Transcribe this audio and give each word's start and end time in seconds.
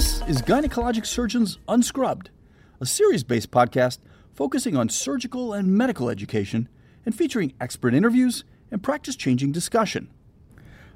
This 0.00 0.22
is 0.26 0.40
Gynecologic 0.40 1.04
Surgeons 1.04 1.58
Unscrubbed, 1.68 2.30
a 2.80 2.86
series 2.86 3.22
based 3.22 3.50
podcast 3.50 3.98
focusing 4.32 4.74
on 4.74 4.88
surgical 4.88 5.52
and 5.52 5.76
medical 5.76 6.08
education 6.08 6.70
and 7.04 7.14
featuring 7.14 7.52
expert 7.60 7.92
interviews 7.92 8.42
and 8.70 8.82
practice 8.82 9.14
changing 9.14 9.52
discussion. 9.52 10.08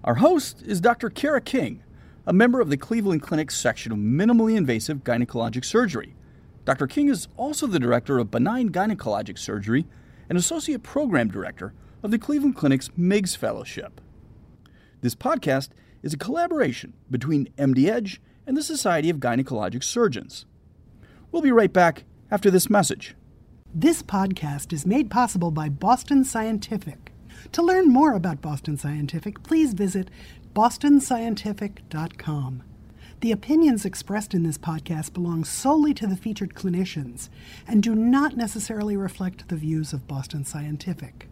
Our 0.05 0.15
host 0.15 0.63
is 0.63 0.81
Dr. 0.81 1.11
Kara 1.11 1.43
King, 1.43 1.83
a 2.27 2.33
member 2.33 2.63
of 2.63 2.71
the 2.71 2.79
Cleveland 2.79 3.21
Clinic 3.21 3.51
section 3.51 3.93
of 3.93 3.99
minimally 3.99 4.57
invasive 4.57 5.05
gynecologic 5.05 5.67
surgery. 5.67 6.15
Dr. 6.65 6.87
King 6.87 7.11
is 7.11 7.29
also 7.37 7.67
the 7.67 7.79
director 7.79 8.19
of 8.19 8.31
benign 8.31 8.71
gynecologic 8.71 9.39
surgery 9.39 9.85
and 10.31 10.39
associate 10.39 10.83
program 10.83 11.29
director 11.29 11.75
of 12.03 12.11
the 12.11 12.19
Cleveland 12.19 12.57
Clinic's 12.57 12.89
MIGS 12.97 13.37
Fellowship. 13.37 14.01
This 15.03 15.15
podcast 15.15 15.69
is 16.03 16.15
a 16.15 16.17
collaboration 16.17 16.95
between 17.11 17.51
MD 17.59 17.91
Edge 17.91 18.19
and 18.47 18.57
the 18.57 18.63
Society 18.63 19.11
of 19.11 19.19
Gynecologic 19.19 19.85
Surgeons. 19.85 20.47
We'll 21.31 21.43
be 21.43 21.53
right 21.53 21.73
back 21.73 22.05
after 22.31 22.51
this 22.51 22.71
message. 22.71 23.15
This 23.75 24.03
podcast 24.03 24.73
is 24.73 24.87
made 24.87 25.11
possible 25.11 25.51
by 25.51 25.69
Boston 25.69 26.25
Scientific. 26.25 27.13
To 27.53 27.63
learn 27.63 27.89
more 27.89 28.15
about 28.15 28.41
Boston 28.41 28.77
Scientific, 28.77 29.43
please 29.43 29.75
visit 29.75 30.11
bostonscientific.com. 30.55 32.63
The 33.21 33.33
opinions 33.33 33.85
expressed 33.85 34.35
in 34.35 34.43
this 34.43 34.59
podcast 34.59 35.13
belong 35.13 35.45
solely 35.45 35.95
to 35.95 36.07
the 36.07 36.17
featured 36.17 36.55
clinicians 36.55 37.29
and 37.67 37.83
do 37.83 37.95
not 37.95 38.37
necessarily 38.37 38.97
reflect 38.97 39.49
the 39.49 39.57
views 39.57 39.93
of 39.93 40.07
Boston 40.07 40.45
Scientific. 40.45 41.29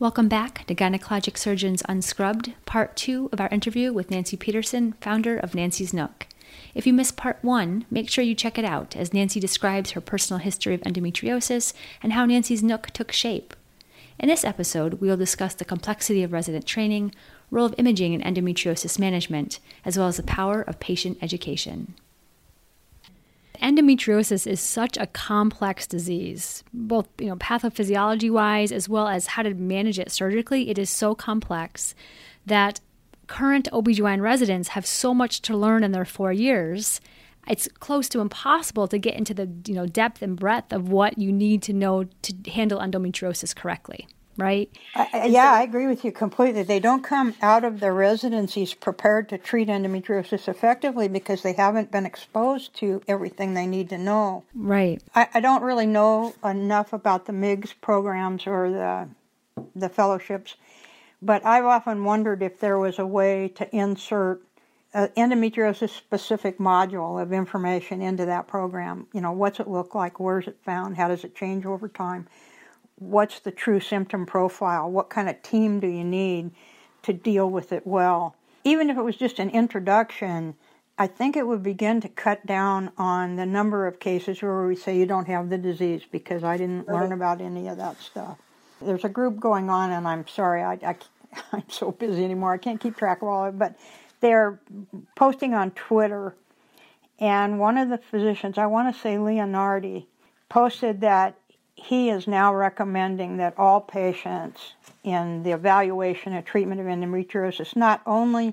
Welcome 0.00 0.28
back 0.28 0.64
to 0.68 0.76
Gynecologic 0.76 1.36
Surgeons 1.36 1.82
Unscrubbed, 1.88 2.52
part 2.66 2.94
two 2.94 3.28
of 3.32 3.40
our 3.40 3.48
interview 3.48 3.92
with 3.92 4.12
Nancy 4.12 4.36
Peterson, 4.36 4.94
founder 5.00 5.36
of 5.36 5.56
Nancy's 5.56 5.92
Nook. 5.92 6.28
If 6.72 6.86
you 6.86 6.92
missed 6.92 7.16
part 7.16 7.38
one, 7.42 7.84
make 7.90 8.08
sure 8.08 8.22
you 8.22 8.36
check 8.36 8.60
it 8.60 8.64
out 8.64 8.94
as 8.94 9.12
Nancy 9.12 9.40
describes 9.40 9.90
her 9.90 10.00
personal 10.00 10.38
history 10.38 10.72
of 10.72 10.82
endometriosis 10.82 11.72
and 12.00 12.12
how 12.12 12.26
Nancy's 12.26 12.62
Nook 12.62 12.90
took 12.90 13.10
shape. 13.10 13.56
In 14.20 14.28
this 14.28 14.44
episode, 14.44 15.00
we 15.00 15.08
will 15.08 15.16
discuss 15.16 15.54
the 15.54 15.64
complexity 15.64 16.22
of 16.22 16.30
resident 16.32 16.64
training, 16.64 17.12
role 17.50 17.66
of 17.66 17.74
imaging 17.76 18.12
in 18.12 18.20
endometriosis 18.20 19.00
management, 19.00 19.58
as 19.84 19.98
well 19.98 20.06
as 20.06 20.18
the 20.18 20.22
power 20.22 20.62
of 20.62 20.78
patient 20.78 21.18
education. 21.20 21.96
Endometriosis 23.62 24.46
is 24.46 24.60
such 24.60 24.96
a 24.96 25.06
complex 25.06 25.86
disease, 25.86 26.62
both 26.72 27.08
you 27.18 27.26
know 27.26 27.36
pathophysiology 27.36 28.30
wise 28.30 28.70
as 28.70 28.88
well 28.88 29.08
as 29.08 29.28
how 29.28 29.42
to 29.42 29.54
manage 29.54 29.98
it 29.98 30.12
surgically. 30.12 30.70
It 30.70 30.78
is 30.78 30.90
so 30.90 31.14
complex 31.14 31.94
that 32.46 32.80
current 33.26 33.68
OBGYN 33.72 34.20
residents 34.20 34.68
have 34.70 34.86
so 34.86 35.12
much 35.12 35.42
to 35.42 35.56
learn 35.56 35.82
in 35.82 35.92
their 35.92 36.04
4 36.04 36.32
years. 36.32 37.00
It's 37.48 37.68
close 37.80 38.08
to 38.10 38.20
impossible 38.20 38.86
to 38.88 38.98
get 38.98 39.14
into 39.14 39.34
the 39.34 39.50
you 39.66 39.74
know 39.74 39.86
depth 39.86 40.22
and 40.22 40.36
breadth 40.36 40.72
of 40.72 40.88
what 40.88 41.18
you 41.18 41.32
need 41.32 41.62
to 41.62 41.72
know 41.72 42.04
to 42.22 42.50
handle 42.50 42.78
endometriosis 42.78 43.56
correctly 43.56 44.06
right? 44.38 44.70
I, 44.94 45.26
yeah, 45.26 45.52
I 45.52 45.62
agree 45.62 45.86
with 45.86 46.04
you 46.04 46.12
completely. 46.12 46.62
They 46.62 46.78
don't 46.80 47.02
come 47.02 47.34
out 47.42 47.64
of 47.64 47.80
their 47.80 47.92
residencies 47.92 48.72
prepared 48.72 49.28
to 49.30 49.36
treat 49.36 49.68
endometriosis 49.68 50.48
effectively 50.48 51.08
because 51.08 51.42
they 51.42 51.52
haven't 51.52 51.90
been 51.90 52.06
exposed 52.06 52.74
to 52.76 53.02
everything 53.08 53.52
they 53.52 53.66
need 53.66 53.90
to 53.90 53.98
know. 53.98 54.44
Right. 54.54 55.02
I, 55.14 55.28
I 55.34 55.40
don't 55.40 55.62
really 55.62 55.86
know 55.86 56.34
enough 56.44 56.92
about 56.92 57.26
the 57.26 57.32
MIGS 57.32 57.74
programs 57.80 58.46
or 58.46 58.70
the 58.70 59.08
the 59.74 59.88
fellowships, 59.88 60.54
but 61.20 61.44
I've 61.44 61.64
often 61.64 62.04
wondered 62.04 62.44
if 62.44 62.60
there 62.60 62.78
was 62.78 63.00
a 63.00 63.06
way 63.06 63.48
to 63.56 63.76
insert 63.76 64.40
an 64.94 65.08
endometriosis 65.16 65.90
specific 65.90 66.58
module 66.58 67.20
of 67.20 67.32
information 67.32 68.00
into 68.00 68.24
that 68.26 68.46
program. 68.46 69.08
You 69.12 69.20
know, 69.20 69.32
what's 69.32 69.58
it 69.58 69.66
look 69.66 69.96
like? 69.96 70.20
Where's 70.20 70.46
it 70.46 70.58
found? 70.64 70.96
How 70.96 71.08
does 71.08 71.24
it 71.24 71.34
change 71.34 71.66
over 71.66 71.88
time? 71.88 72.28
What's 72.98 73.40
the 73.40 73.50
true 73.50 73.80
symptom 73.80 74.26
profile? 74.26 74.90
What 74.90 75.10
kind 75.10 75.28
of 75.28 75.42
team 75.42 75.80
do 75.80 75.86
you 75.86 76.04
need 76.04 76.50
to 77.02 77.12
deal 77.12 77.48
with 77.48 77.72
it 77.72 77.86
well? 77.86 78.34
Even 78.64 78.90
if 78.90 78.98
it 78.98 79.02
was 79.02 79.16
just 79.16 79.38
an 79.38 79.50
introduction, 79.50 80.54
I 80.98 81.06
think 81.06 81.36
it 81.36 81.46
would 81.46 81.62
begin 81.62 82.00
to 82.00 82.08
cut 82.08 82.44
down 82.44 82.90
on 82.98 83.36
the 83.36 83.46
number 83.46 83.86
of 83.86 84.00
cases 84.00 84.42
where 84.42 84.66
we 84.66 84.74
say 84.74 84.98
you 84.98 85.06
don't 85.06 85.26
have 85.26 85.48
the 85.48 85.58
disease 85.58 86.02
because 86.10 86.42
I 86.42 86.56
didn't 86.56 86.88
learn 86.88 87.12
about 87.12 87.40
any 87.40 87.68
of 87.68 87.76
that 87.76 88.00
stuff. 88.00 88.36
There's 88.82 89.04
a 89.04 89.08
group 89.08 89.38
going 89.38 89.70
on, 89.70 89.92
and 89.92 90.06
I'm 90.06 90.26
sorry, 90.26 90.62
I, 90.62 90.72
I, 90.74 90.96
I'm 91.52 91.68
so 91.68 91.92
busy 91.92 92.24
anymore. 92.24 92.52
I 92.52 92.58
can't 92.58 92.80
keep 92.80 92.96
track 92.96 93.22
of 93.22 93.28
all 93.28 93.46
of 93.46 93.54
it, 93.54 93.58
but 93.58 93.78
they're 94.20 94.60
posting 95.14 95.54
on 95.54 95.70
Twitter. 95.72 96.34
And 97.20 97.58
one 97.58 97.78
of 97.78 97.88
the 97.88 97.98
physicians, 97.98 98.58
I 98.58 98.66
want 98.66 98.94
to 98.94 99.00
say 99.00 99.16
Leonardi, 99.16 100.06
posted 100.48 101.00
that 101.02 101.36
he 101.84 102.10
is 102.10 102.26
now 102.26 102.54
recommending 102.54 103.36
that 103.36 103.58
all 103.58 103.80
patients 103.80 104.74
in 105.04 105.42
the 105.42 105.52
evaluation 105.52 106.32
and 106.32 106.44
treatment 106.44 106.80
of 106.80 106.86
endometriosis 106.86 107.76
not 107.76 108.02
only 108.04 108.52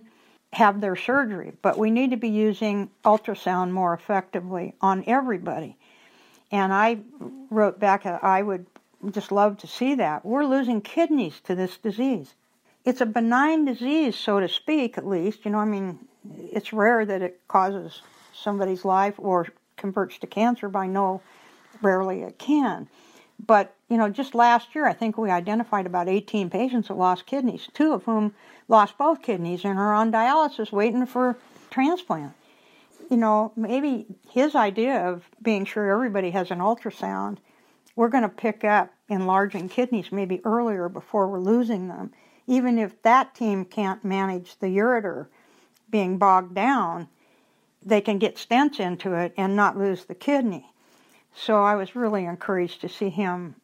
have 0.53 0.79
their 0.79 0.95
surgery, 0.95 1.51
but 1.61 1.77
we 1.77 1.91
need 1.91 2.11
to 2.11 2.17
be 2.17 2.29
using 2.29 2.89
ultrasound 3.03 3.71
more 3.71 3.93
effectively 3.93 4.73
on 4.79 5.03
everybody. 5.07 5.75
And 6.51 6.71
I 6.71 6.99
wrote 7.49 7.79
back, 7.79 8.05
I 8.05 8.41
would 8.41 8.67
just 9.11 9.31
love 9.31 9.57
to 9.57 9.67
see 9.67 9.95
that. 9.95 10.23
We're 10.23 10.45
losing 10.45 10.81
kidneys 10.81 11.41
to 11.41 11.55
this 11.55 11.77
disease. 11.77 12.35
It's 12.85 13.01
a 13.01 13.05
benign 13.05 13.65
disease, 13.65 14.15
so 14.15 14.39
to 14.39 14.47
speak, 14.47 14.97
at 14.97 15.07
least. 15.07 15.43
You 15.43 15.51
know, 15.51 15.57
I 15.57 15.65
mean, 15.65 15.99
it's 16.37 16.71
rare 16.71 17.05
that 17.05 17.21
it 17.21 17.41
causes 17.47 18.01
somebody's 18.33 18.85
life 18.85 19.15
or 19.17 19.47
converts 19.77 20.19
to 20.19 20.27
cancer, 20.27 20.71
I 20.77 20.87
know 20.87 21.21
rarely 21.81 22.21
it 22.21 22.37
can. 22.37 22.87
But, 23.45 23.75
you 23.89 23.97
know, 23.97 24.09
just 24.09 24.33
last 24.33 24.73
year, 24.73 24.87
I 24.87 24.93
think 24.93 25.17
we 25.17 25.29
identified 25.29 25.85
about 25.85 26.07
18 26.07 26.49
patients 26.49 26.87
that 26.87 26.97
lost 26.97 27.25
kidneys, 27.25 27.67
two 27.73 27.93
of 27.93 28.03
whom 28.03 28.33
lost 28.67 28.97
both 28.97 29.21
kidneys 29.21 29.65
and 29.65 29.77
are 29.77 29.93
on 29.93 30.11
dialysis 30.11 30.71
waiting 30.71 31.05
for 31.05 31.37
transplant. 31.69 32.33
You 33.09 33.17
know, 33.17 33.51
maybe 33.55 34.07
his 34.31 34.55
idea 34.55 35.07
of 35.07 35.29
being 35.41 35.65
sure 35.65 35.91
everybody 35.91 36.31
has 36.31 36.49
an 36.49 36.59
ultrasound, 36.59 37.37
we're 37.95 38.09
going 38.09 38.23
to 38.23 38.29
pick 38.29 38.63
up 38.63 38.91
enlarging 39.09 39.69
kidneys 39.69 40.11
maybe 40.11 40.41
earlier 40.43 40.89
before 40.89 41.27
we're 41.27 41.39
losing 41.39 41.87
them. 41.87 42.11
Even 42.47 42.79
if 42.79 42.99
that 43.03 43.35
team 43.35 43.65
can't 43.65 44.03
manage 44.03 44.57
the 44.57 44.67
ureter 44.67 45.27
being 45.89 46.17
bogged 46.17 46.55
down, 46.55 47.07
they 47.83 48.01
can 48.01 48.17
get 48.17 48.37
stents 48.37 48.79
into 48.79 49.13
it 49.13 49.33
and 49.37 49.55
not 49.55 49.77
lose 49.77 50.05
the 50.05 50.15
kidney. 50.15 50.71
So 51.35 51.61
I 51.61 51.75
was 51.75 51.95
really 51.95 52.25
encouraged 52.25 52.81
to 52.81 52.89
see 52.89 53.09
him 53.09 53.55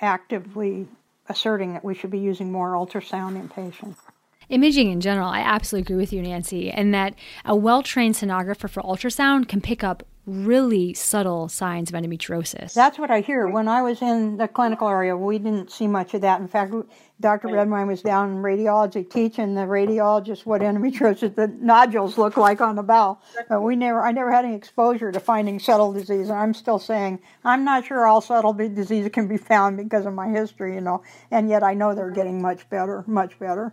actively 0.00 0.88
asserting 1.28 1.74
that 1.74 1.84
we 1.84 1.94
should 1.94 2.10
be 2.10 2.18
using 2.18 2.50
more 2.50 2.72
ultrasound 2.72 3.36
in 3.36 3.48
patients. 3.48 4.00
Imaging 4.48 4.90
in 4.90 5.00
general, 5.00 5.28
I 5.28 5.40
absolutely 5.40 5.86
agree 5.86 6.02
with 6.02 6.12
you, 6.12 6.22
Nancy, 6.22 6.70
and 6.70 6.92
that 6.92 7.14
a 7.44 7.54
well 7.54 7.82
trained 7.82 8.16
sonographer 8.16 8.68
for 8.68 8.82
ultrasound 8.82 9.48
can 9.48 9.60
pick 9.60 9.84
up 9.84 10.02
really 10.26 10.94
subtle 10.94 11.48
signs 11.48 11.90
of 11.90 11.94
endometriosis. 11.94 12.74
That's 12.74 12.98
what 12.98 13.10
I 13.10 13.20
hear. 13.20 13.48
When 13.48 13.68
I 13.68 13.82
was 13.82 14.02
in 14.02 14.36
the 14.36 14.48
clinical 14.48 14.88
area, 14.88 15.16
we 15.16 15.38
didn't 15.38 15.70
see 15.70 15.86
much 15.86 16.14
of 16.14 16.20
that. 16.20 16.40
In 16.40 16.48
fact, 16.48 16.74
Dr. 17.20 17.48
Redwine 17.48 17.86
was 17.86 18.02
down 18.02 18.30
in 18.30 18.36
radiology 18.36 19.08
teaching 19.08 19.54
the 19.54 19.62
radiologist 19.62 20.46
what 20.46 20.60
endometriosis, 20.62 21.34
the 21.34 21.48
nodules 21.48 22.16
look 22.18 22.36
like 22.36 22.60
on 22.60 22.76
the 22.76 22.82
bowel. 22.82 23.20
But 23.48 23.62
we 23.62 23.76
never, 23.76 24.02
I 24.02 24.12
never 24.12 24.30
had 24.30 24.44
any 24.44 24.54
exposure 24.54 25.10
to 25.10 25.20
finding 25.20 25.58
subtle 25.58 25.92
disease. 25.92 26.28
And 26.28 26.38
I'm 26.38 26.54
still 26.54 26.78
saying, 26.78 27.20
I'm 27.44 27.64
not 27.64 27.86
sure 27.86 28.06
all 28.06 28.20
subtle 28.20 28.52
disease 28.52 29.08
can 29.12 29.26
be 29.26 29.36
found 29.36 29.76
because 29.76 30.06
of 30.06 30.14
my 30.14 30.28
history, 30.28 30.74
you 30.74 30.80
know. 30.80 31.02
And 31.30 31.48
yet 31.48 31.62
I 31.62 31.74
know 31.74 31.94
they're 31.94 32.10
getting 32.10 32.40
much 32.40 32.68
better, 32.70 33.04
much 33.06 33.38
better. 33.38 33.72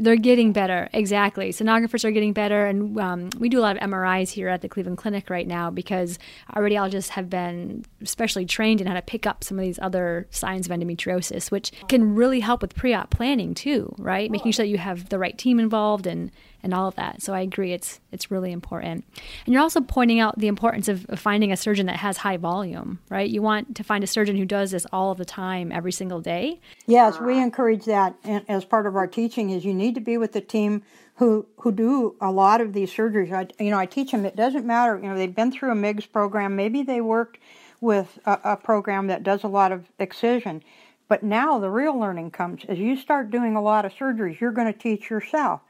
They're 0.00 0.16
getting 0.16 0.52
better, 0.52 0.88
exactly. 0.94 1.50
Sonographers 1.50 2.04
are 2.06 2.10
getting 2.10 2.32
better, 2.32 2.64
and 2.64 2.98
um, 2.98 3.28
we 3.38 3.50
do 3.50 3.58
a 3.58 3.60
lot 3.60 3.76
of 3.76 3.82
MRIs 3.82 4.30
here 4.30 4.48
at 4.48 4.62
the 4.62 4.68
Cleveland 4.68 4.96
Clinic 4.96 5.28
right 5.28 5.46
now 5.46 5.68
because 5.70 6.18
our 6.54 6.62
radiologists 6.62 7.10
have 7.10 7.28
been 7.28 7.84
especially 8.00 8.46
trained 8.46 8.80
in 8.80 8.86
how 8.86 8.94
to 8.94 9.02
pick 9.02 9.26
up 9.26 9.44
some 9.44 9.58
of 9.58 9.62
these 9.62 9.78
other 9.78 10.26
signs 10.30 10.66
of 10.66 10.72
endometriosis, 10.72 11.50
which 11.50 11.70
can 11.88 12.14
really 12.14 12.40
help 12.40 12.62
with 12.62 12.74
pre-op 12.74 13.10
planning 13.10 13.52
too, 13.52 13.94
right? 13.98 14.30
Making 14.30 14.52
sure 14.52 14.64
that 14.64 14.70
you 14.70 14.78
have 14.78 15.10
the 15.10 15.18
right 15.18 15.36
team 15.36 15.60
involved 15.60 16.06
and 16.06 16.30
and 16.62 16.74
all 16.74 16.88
of 16.88 16.94
that. 16.96 17.22
So 17.22 17.32
I 17.32 17.40
agree, 17.40 17.72
it's 17.72 18.00
it's 18.12 18.30
really 18.30 18.52
important. 18.52 19.04
And 19.46 19.52
you're 19.52 19.62
also 19.62 19.80
pointing 19.80 20.20
out 20.20 20.38
the 20.38 20.48
importance 20.48 20.88
of, 20.88 21.06
finding 21.16 21.52
a 21.52 21.56
surgeon 21.56 21.86
that 21.86 21.96
has 21.96 22.18
high 22.18 22.36
volume, 22.36 22.98
right? 23.08 23.28
You 23.28 23.42
want 23.42 23.76
to 23.76 23.84
find 23.84 24.02
a 24.02 24.06
surgeon 24.06 24.36
who 24.36 24.44
does 24.44 24.70
this 24.70 24.86
all 24.92 25.10
of 25.10 25.18
the 25.18 25.24
time, 25.24 25.72
every 25.72 25.92
single 25.92 26.20
day. 26.20 26.60
Yes, 26.86 27.20
we 27.20 27.38
encourage 27.38 27.84
that 27.84 28.16
as 28.24 28.64
part 28.64 28.86
of 28.86 28.96
our 28.96 29.06
teaching. 29.06 29.50
Is 29.50 29.64
you 29.64 29.74
need 29.74 29.94
to 29.94 30.00
be 30.00 30.16
with 30.16 30.32
the 30.32 30.40
team 30.40 30.82
who 31.16 31.46
who 31.58 31.70
do 31.72 32.16
a 32.20 32.30
lot 32.30 32.60
of 32.60 32.72
these 32.72 32.90
surgeries. 32.90 33.32
I, 33.32 33.62
you 33.62 33.70
know, 33.70 33.78
I 33.78 33.86
teach 33.86 34.10
them. 34.10 34.24
It 34.24 34.36
doesn't 34.36 34.66
matter. 34.66 34.96
You 34.96 35.08
know, 35.08 35.16
they've 35.16 35.34
been 35.34 35.52
through 35.52 35.70
a 35.70 35.74
MIGS 35.74 36.06
program. 36.06 36.56
Maybe 36.56 36.82
they 36.82 37.00
worked 37.00 37.38
with 37.80 38.18
a, 38.24 38.38
a 38.44 38.56
program 38.56 39.06
that 39.08 39.22
does 39.22 39.44
a 39.44 39.48
lot 39.48 39.72
of 39.72 39.84
excision. 39.98 40.62
But 41.08 41.22
now 41.22 41.58
the 41.58 41.70
real 41.70 41.98
learning 41.98 42.30
comes 42.30 42.64
as 42.68 42.78
you 42.78 42.96
start 42.96 43.30
doing 43.30 43.56
a 43.56 43.62
lot 43.62 43.84
of 43.84 43.92
surgeries. 43.92 44.40
You're 44.40 44.52
going 44.52 44.72
to 44.72 44.78
teach 44.78 45.10
yourself 45.10 45.60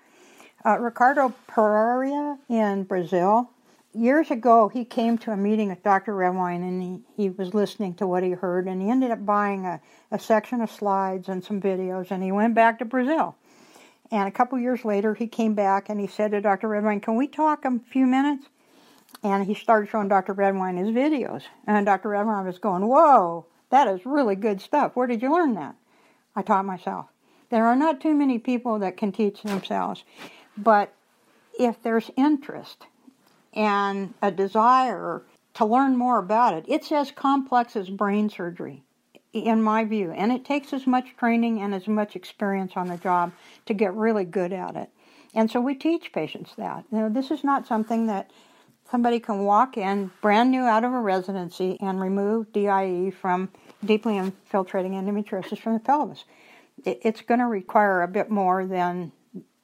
uh, 0.65 0.79
Ricardo 0.79 1.35
Pereira 1.47 2.39
in 2.49 2.85
Brazil 2.85 3.51
years 3.93 4.31
ago, 4.31 4.69
he 4.69 4.85
came 4.85 5.19
to 5.19 5.33
a 5.33 5.37
meeting 5.37 5.69
with 5.69 5.83
Dr. 5.83 6.15
Redwine 6.15 6.63
and 6.63 6.83
he, 6.83 7.01
he 7.17 7.31
was 7.31 7.55
listening 7.55 7.95
to 7.95 8.07
what 8.07 8.23
he 8.23 8.31
heard 8.31 8.67
and 8.67 8.81
he 8.81 8.91
ended 8.91 9.11
up 9.11 9.25
buying 9.25 9.67
a, 9.67 9.81
a 10.11 10.19
section 10.19 10.61
of 10.61 10.71
slides 10.71 11.29
and 11.29 11.43
some 11.43 11.61
videos 11.61 12.11
and 12.11 12.23
he 12.23 12.33
went 12.33 12.55
back 12.55 12.79
to 12.79 12.85
Brazil. 12.85 13.37
And 14.13 14.27
a 14.27 14.33
couple 14.33 14.59
years 14.59 14.85
later, 14.85 15.15
he 15.15 15.27
came 15.27 15.55
back 15.55 15.89
and 15.89 16.01
he 16.01 16.07
said 16.07 16.33
to 16.33 16.41
Dr. 16.41 16.69
Redwine, 16.69 17.01
Can 17.01 17.17
we 17.17 17.29
talk 17.29 17.65
a 17.65 17.79
few 17.91 18.07
minutes? 18.07 18.47
And 19.23 19.47
he 19.47 19.55
started 19.55 19.89
showing 19.89 20.09
Dr. 20.09 20.33
Redwine 20.33 20.77
his 20.77 20.89
videos. 20.89 21.43
And 21.67 21.87
Dr. 21.87 22.09
Redwine 22.09 22.47
was 22.47 22.59
going, 22.59 22.87
Whoa, 22.87 23.47
that 23.71 23.87
is 23.87 24.05
really 24.05 24.35
good 24.35 24.61
stuff. 24.61 24.97
Where 24.97 25.07
did 25.07 25.23
you 25.23 25.33
learn 25.33 25.55
that? 25.55 25.77
I 26.35 26.43
taught 26.43 26.65
myself. 26.65 27.07
There 27.51 27.67
are 27.67 27.77
not 27.77 28.01
too 28.01 28.15
many 28.15 28.39
people 28.39 28.79
that 28.79 28.97
can 28.97 29.13
teach 29.13 29.43
themselves. 29.43 30.05
But 30.63 30.93
if 31.59 31.83
there's 31.83 32.11
interest 32.17 32.87
and 33.53 34.15
a 34.23 34.31
desire 34.31 35.23
to 35.55 35.65
learn 35.65 35.97
more 35.97 36.19
about 36.19 36.55
it, 36.55 36.65
it's 36.69 36.93
as 36.93 37.11
complex 37.11 37.77
as 37.77 37.89
brain 37.89 38.31
surgery 38.31 38.83
in 39.33 39.63
my 39.63 39.85
view. 39.85 40.11
And 40.13 40.33
it 40.33 40.45
takes 40.45 40.73
as 40.73 40.87
much 40.87 41.17
training 41.17 41.61
and 41.61 41.75
as 41.75 41.87
much 41.87 42.17
experience 42.17 42.73
on 42.77 42.89
the 42.89 42.97
job 42.97 43.33
to 43.67 43.75
get 43.75 43.95
really 43.95 44.25
good 44.25 44.53
at 44.53 44.77
it. 44.77 44.91
And 45.35 45.51
so 45.51 45.61
we 45.61 45.75
teach 45.75 46.13
patients 46.13 46.53
that. 46.57 46.85
You 46.91 46.99
know, 46.99 47.09
this 47.09 47.31
is 47.31 47.45
not 47.45 47.67
something 47.67 48.07
that 48.07 48.31
somebody 48.91 49.21
can 49.21 49.45
walk 49.45 49.77
in 49.77 50.11
brand 50.21 50.51
new 50.51 50.63
out 50.63 50.85
of 50.85 50.93
a 50.93 50.99
residency 50.99 51.79
and 51.81 52.01
remove 52.01 52.53
DIE 52.53 53.13
from 53.21 53.51
deeply 53.85 54.17
infiltrating 54.17 54.93
endometriosis 54.93 55.59
from 55.59 55.75
the 55.75 55.81
pelvis. 55.81 56.25
It's 56.85 57.21
going 57.21 57.41
to 57.41 57.47
require 57.47 58.03
a 58.03 58.09
bit 58.09 58.31
more 58.31 58.67
than 58.67 59.13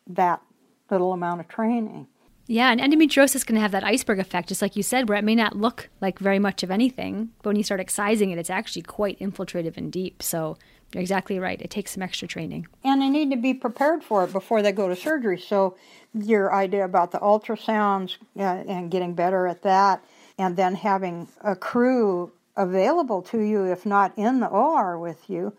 that 0.07 0.43
little 0.91 1.13
amount 1.13 1.41
of 1.41 1.49
training. 1.49 2.07
Yeah, 2.49 2.71
and 2.71 2.81
endometriosis 2.81 3.45
can 3.45 3.57
have 3.57 3.73
that 3.73 3.83
iceberg 3.83 4.21
effect, 4.21 4.49
just 4.49 4.63
like 4.63 4.77
you 4.77 4.83
said, 4.83 5.09
where 5.09 5.19
it 5.19 5.25
may 5.25 5.35
not 5.35 5.57
look 5.57 5.89
like 6.01 6.21
very 6.21 6.39
much 6.39 6.63
of 6.63 6.71
anything, 6.71 7.31
but 7.43 7.51
when 7.51 7.57
you 7.57 7.65
start 7.65 7.81
excising 7.81 8.31
it, 8.31 8.39
it's 8.39 8.51
actually 8.51 8.83
quite 8.83 9.19
infiltrative 9.19 9.77
and 9.77 9.91
deep. 9.91 10.23
So 10.23 10.57
you're 10.93 11.01
exactly 11.01 11.41
right. 11.41 11.61
It 11.61 11.71
takes 11.71 11.93
some 11.93 12.03
extra 12.03 12.29
training. 12.29 12.69
And 12.85 13.03
they 13.03 13.09
need 13.09 13.31
to 13.31 13.37
be 13.37 13.53
prepared 13.53 14.05
for 14.05 14.23
it 14.25 14.33
before 14.33 14.63
they 14.63 14.71
go 14.71 14.89
to 14.89 14.95
surgery. 14.95 15.41
So 15.41 15.77
your 16.15 16.55
idea 16.55 16.85
about 16.85 17.11
the 17.11 17.19
ultrasounds 17.19 18.17
uh, 18.39 18.43
and 18.43 18.93
getting 18.93 19.15
better 19.15 19.49
at 19.49 19.63
that, 19.63 20.05
and 20.39 20.57
then 20.57 20.77
having 20.77 21.29
a 21.43 21.57
crew 21.57 22.31
available 22.57 23.23
to 23.23 23.41
you, 23.41 23.65
if 23.65 23.85
not 23.85 24.13
in 24.17 24.39
the 24.41 24.47
OR 24.47 24.99
with 24.99 25.29
you. 25.29 25.53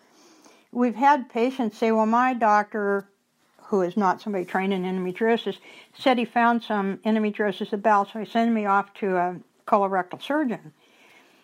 We've 0.72 0.96
had 0.96 1.30
patients 1.30 1.78
say, 1.78 1.92
well, 1.92 2.06
my 2.06 2.34
doctor 2.34 3.10
who 3.68 3.82
is 3.82 3.98
not 3.98 4.22
somebody 4.22 4.46
trained 4.46 4.74
in 4.74 4.84
endometriosis, 4.84 5.58
said 5.98 6.18
he 6.18 6.26
found 6.26 6.64
some 6.64 6.98
endometriosis 7.00 7.74
of 7.74 7.84
bowel, 7.84 8.06
so 8.06 8.20
he 8.20 8.26
sent 8.26 8.52
me 8.54 8.66
off 8.66 8.94
to 8.94 9.18
a 9.18 9.36
colorectal 9.68 10.22
surgeon. 10.22 10.72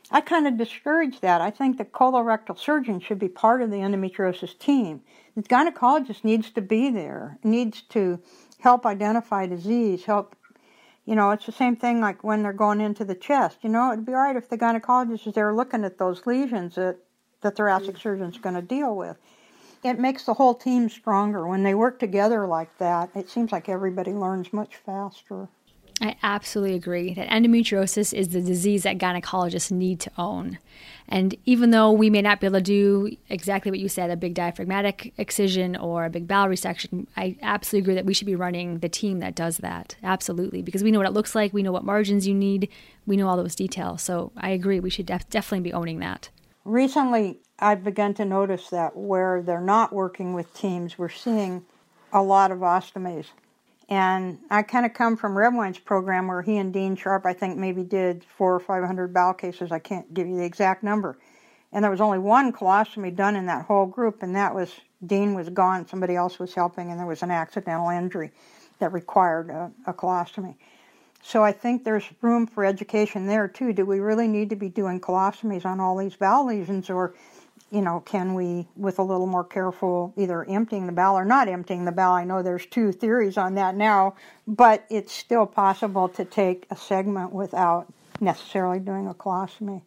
I 0.10 0.22
kind 0.22 0.48
of 0.48 0.58
discourage 0.58 1.20
that. 1.20 1.42
I 1.42 1.50
think 1.50 1.78
the 1.78 1.86
colorectal 1.86 2.58
surgeon 2.58 3.00
should 3.00 3.20
be 3.20 3.28
part 3.28 3.62
of 3.62 3.72
the 3.72 3.78
endometriosis 3.78 4.58
team. 4.58 5.02
The 5.36 5.44
gynecologist 5.44 6.24
needs 6.24 6.50
to 6.52 6.62
be 6.62 6.90
there, 6.90 7.40
needs 7.44 7.81
to 7.90 8.20
help 8.60 8.86
identify 8.86 9.46
disease, 9.46 10.06
help, 10.06 10.36
you 11.06 11.16
know, 11.16 11.31
it's 11.31 11.46
the 11.46 11.52
same 11.52 11.76
thing 11.76 12.00
like 12.00 12.24
when 12.24 12.42
they're 12.44 12.54
going 12.54 12.80
into 12.80 13.04
the 13.04 13.16
chest. 13.16 13.58
You 13.64 13.69
know, 13.69 13.92
it'd 13.92 14.06
be 14.06 14.14
all 14.14 14.22
right 14.22 14.36
if 14.36 14.50
the 14.50 14.58
gynecologist 14.58 15.28
is 15.28 15.34
there 15.34 15.54
looking 15.54 15.84
at 15.84 15.98
those 15.98 16.26
lesions 16.26 16.76
that 16.76 17.00
the 17.42 17.52
thoracic 17.52 17.96
mm. 17.96 18.02
surgeon's 18.02 18.38
going 18.38 18.56
to 18.56 18.62
deal 18.62 18.96
with 18.96 19.18
it 19.85 20.00
makes 20.00 20.25
the 20.25 20.33
whole 20.33 20.56
team 20.56 20.89
stronger 20.89 21.47
when 21.47 21.63
they 21.63 21.75
work 21.75 22.00
together 22.00 22.47
like 22.47 22.77
that. 22.77 23.09
It 23.15 23.30
seems 23.30 23.51
like 23.51 23.69
everybody 23.69 24.12
learns 24.12 24.53
much 24.53 24.75
faster. 24.75 25.50
I 26.01 26.15
absolutely 26.24 26.75
agree 26.75 27.13
that 27.13 27.30
endometriosis 27.30 28.13
is 28.13 28.30
the 28.30 28.41
disease 28.41 28.83
that 28.83 28.97
gynecologists 28.97 29.71
need 29.71 30.00
to 30.01 30.12
own. 30.18 30.57
And 31.07 31.35
even 31.45 31.69
though 31.69 31.91
we 31.91 32.09
may 32.09 32.21
not 32.21 32.39
be 32.39 32.47
able 32.47 32.59
to 32.59 32.63
do 32.63 33.15
exactly 33.30 33.71
what 33.71 33.80
you 33.80 33.88
said, 33.88 34.09
a 34.09 34.18
big 34.18 34.33
diaphragmatic 34.33 35.13
excision 35.18 35.75
or 35.75 36.06
a 36.06 36.09
big 36.09 36.27
bowel 36.27 36.47
resection, 36.47 37.07
I 37.15 37.38
absolutely 37.41 37.83
agree 37.83 37.95
that 37.95 38.06
we 38.06 38.13
should 38.13 38.25
be 38.25 38.35
running 38.35 38.80
the 38.80 38.89
team 38.89 39.19
that 39.19 39.35
does 39.35 39.57
that. 39.57 39.95
Absolutely. 40.03 40.62
Because 40.62 40.83
we 40.83 40.91
know 40.91 41.00
what 41.00 41.07
it 41.07 41.13
looks 41.13 41.35
like, 41.35 41.53
we 41.53 41.63
know 41.63 41.71
what 41.71 41.85
margins 41.85 42.27
you 42.27 42.33
need, 42.33 42.69
we 43.06 43.15
know 43.15 43.27
all 43.27 43.38
those 43.38 43.56
details. 43.56 44.01
So 44.01 44.31
I 44.35 44.50
agree, 44.50 44.80
we 44.80 44.89
should 44.89 45.06
def- 45.06 45.30
definitely 45.30 45.69
be 45.69 45.74
owning 45.74 46.00
that. 46.00 46.30
Recently, 46.65 47.39
I've 47.63 47.83
begun 47.83 48.13
to 48.15 48.25
notice 48.25 48.69
that 48.69 48.95
where 48.95 49.42
they're 49.42 49.62
not 49.62 49.94
working 49.94 50.33
with 50.33 50.54
teams, 50.54 50.98
we're 50.98 51.07
seeing 51.07 51.63
a 52.12 52.21
lot 52.21 52.51
of 52.51 52.60
ostomies. 52.60 53.27
And 53.88 54.39
I 54.50 54.63
kind 54.63 54.86
of 54.86 54.94
come 54.94 55.15
from 55.15 55.36
Redwine's 55.36 55.80
program 55.80 56.27
where 56.27 56.42
he 56.42 56.57
and 56.57 56.74
Dean 56.74 56.95
Sharpe, 56.95 57.25
I 57.25 57.33
think, 57.33 57.57
maybe 57.57 57.83
did 57.83 58.25
four 58.38 58.54
or 58.54 58.60
five 58.60 58.83
hundred 58.83 59.13
bowel 59.13 59.33
cases. 59.33 59.71
I 59.71 59.80
can't 59.80 60.13
give 60.13 60.27
you 60.27 60.36
the 60.36 60.44
exact 60.44 60.83
number. 60.83 61.18
And 61.71 61.83
there 61.83 61.92
was 61.92 62.01
only 62.01 62.19
one 62.19 62.51
colostomy 62.51 63.15
done 63.15 63.36
in 63.36 63.45
that 63.45 63.66
whole 63.66 63.86
group, 63.86 64.24
and 64.24 64.36
that 64.36 64.54
was 64.54 64.69
Dean 65.06 65.33
was 65.33 65.50
gone, 65.50 65.88
somebody 65.88 66.16
else 66.16 66.39
was 66.39 66.54
helping, 66.54 66.92
and 66.92 67.00
there 67.00 67.07
was 67.07 67.24
an 67.24 67.31
accidental 67.31 67.89
injury 67.89 68.31
that 68.80 68.92
required 68.92 69.50
a, 69.50 69.71
a 69.88 69.94
colostomy. 69.94 70.56
So 71.21 71.44
I 71.44 71.54
think 71.54 71.83
there's 71.83 72.06
room 72.21 72.45
for 72.45 72.66
education 72.66 73.27
there 73.27 73.48
too. 73.48 73.71
Do 73.71 73.86
we 73.86 74.00
really 74.00 74.27
need 74.27 74.50
to 74.50 74.57
be 74.57 74.69
doing 74.69 75.00
colostomies 75.00 75.66
on 75.66 75.80
all 75.80 75.98
these 75.98 76.16
bowel 76.16 76.48
lesions, 76.48 76.89
or 76.89 77.13
you 77.74 77.81
know, 77.81 78.02
can 78.02 78.36
we, 78.36 78.68
with 78.75 79.00
a 79.00 79.04
little 79.04 79.25
more 79.25 79.44
careful, 79.44 80.14
either 80.16 80.48
emptying 80.48 80.86
the 80.86 80.92
bowel 80.92 81.18
or 81.18 81.25
not 81.25 81.48
emptying 81.48 81.86
the 81.86 81.92
bowel? 81.92 82.14
I 82.14 82.24
know 82.24 82.44
there's 82.44 82.68
two 82.68 82.92
theories 82.92 83.36
on 83.36 83.56
that 83.56 83.75
now, 83.75 84.14
but 84.46 84.86
it's 84.92 85.12
still 85.12 85.48
possible 85.48 86.08
to 86.10 86.24
take 86.24 86.68
a 86.70 86.75
segment 86.75 87.34
without 87.34 87.92
necessarily 88.22 88.80
doing 88.80 89.08
a 89.08 89.14
colostomy. 89.16 89.81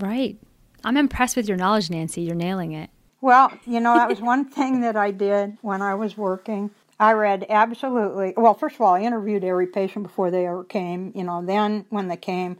Right. 0.00 0.36
I'm 0.82 0.96
impressed 0.96 1.36
with 1.36 1.46
your 1.46 1.56
knowledge, 1.56 1.90
Nancy. 1.90 2.22
You're 2.22 2.34
nailing 2.34 2.72
it. 2.72 2.90
Well, 3.20 3.52
you 3.64 3.78
know, 3.78 3.94
that 3.94 4.08
was 4.08 4.20
one 4.20 4.44
thing 4.44 4.80
that 4.80 4.96
I 4.96 5.12
did 5.12 5.58
when 5.62 5.80
I 5.80 5.94
was 5.94 6.16
working. 6.16 6.72
I 6.98 7.12
read 7.12 7.46
absolutely, 7.48 8.34
well, 8.36 8.54
first 8.54 8.74
of 8.74 8.80
all, 8.80 8.94
I 8.94 9.02
interviewed 9.02 9.44
every 9.44 9.68
patient 9.68 10.02
before 10.02 10.32
they 10.32 10.44
ever 10.46 10.64
came. 10.64 11.12
You 11.14 11.22
know, 11.22 11.44
then 11.44 11.86
when 11.90 12.08
they 12.08 12.16
came, 12.16 12.58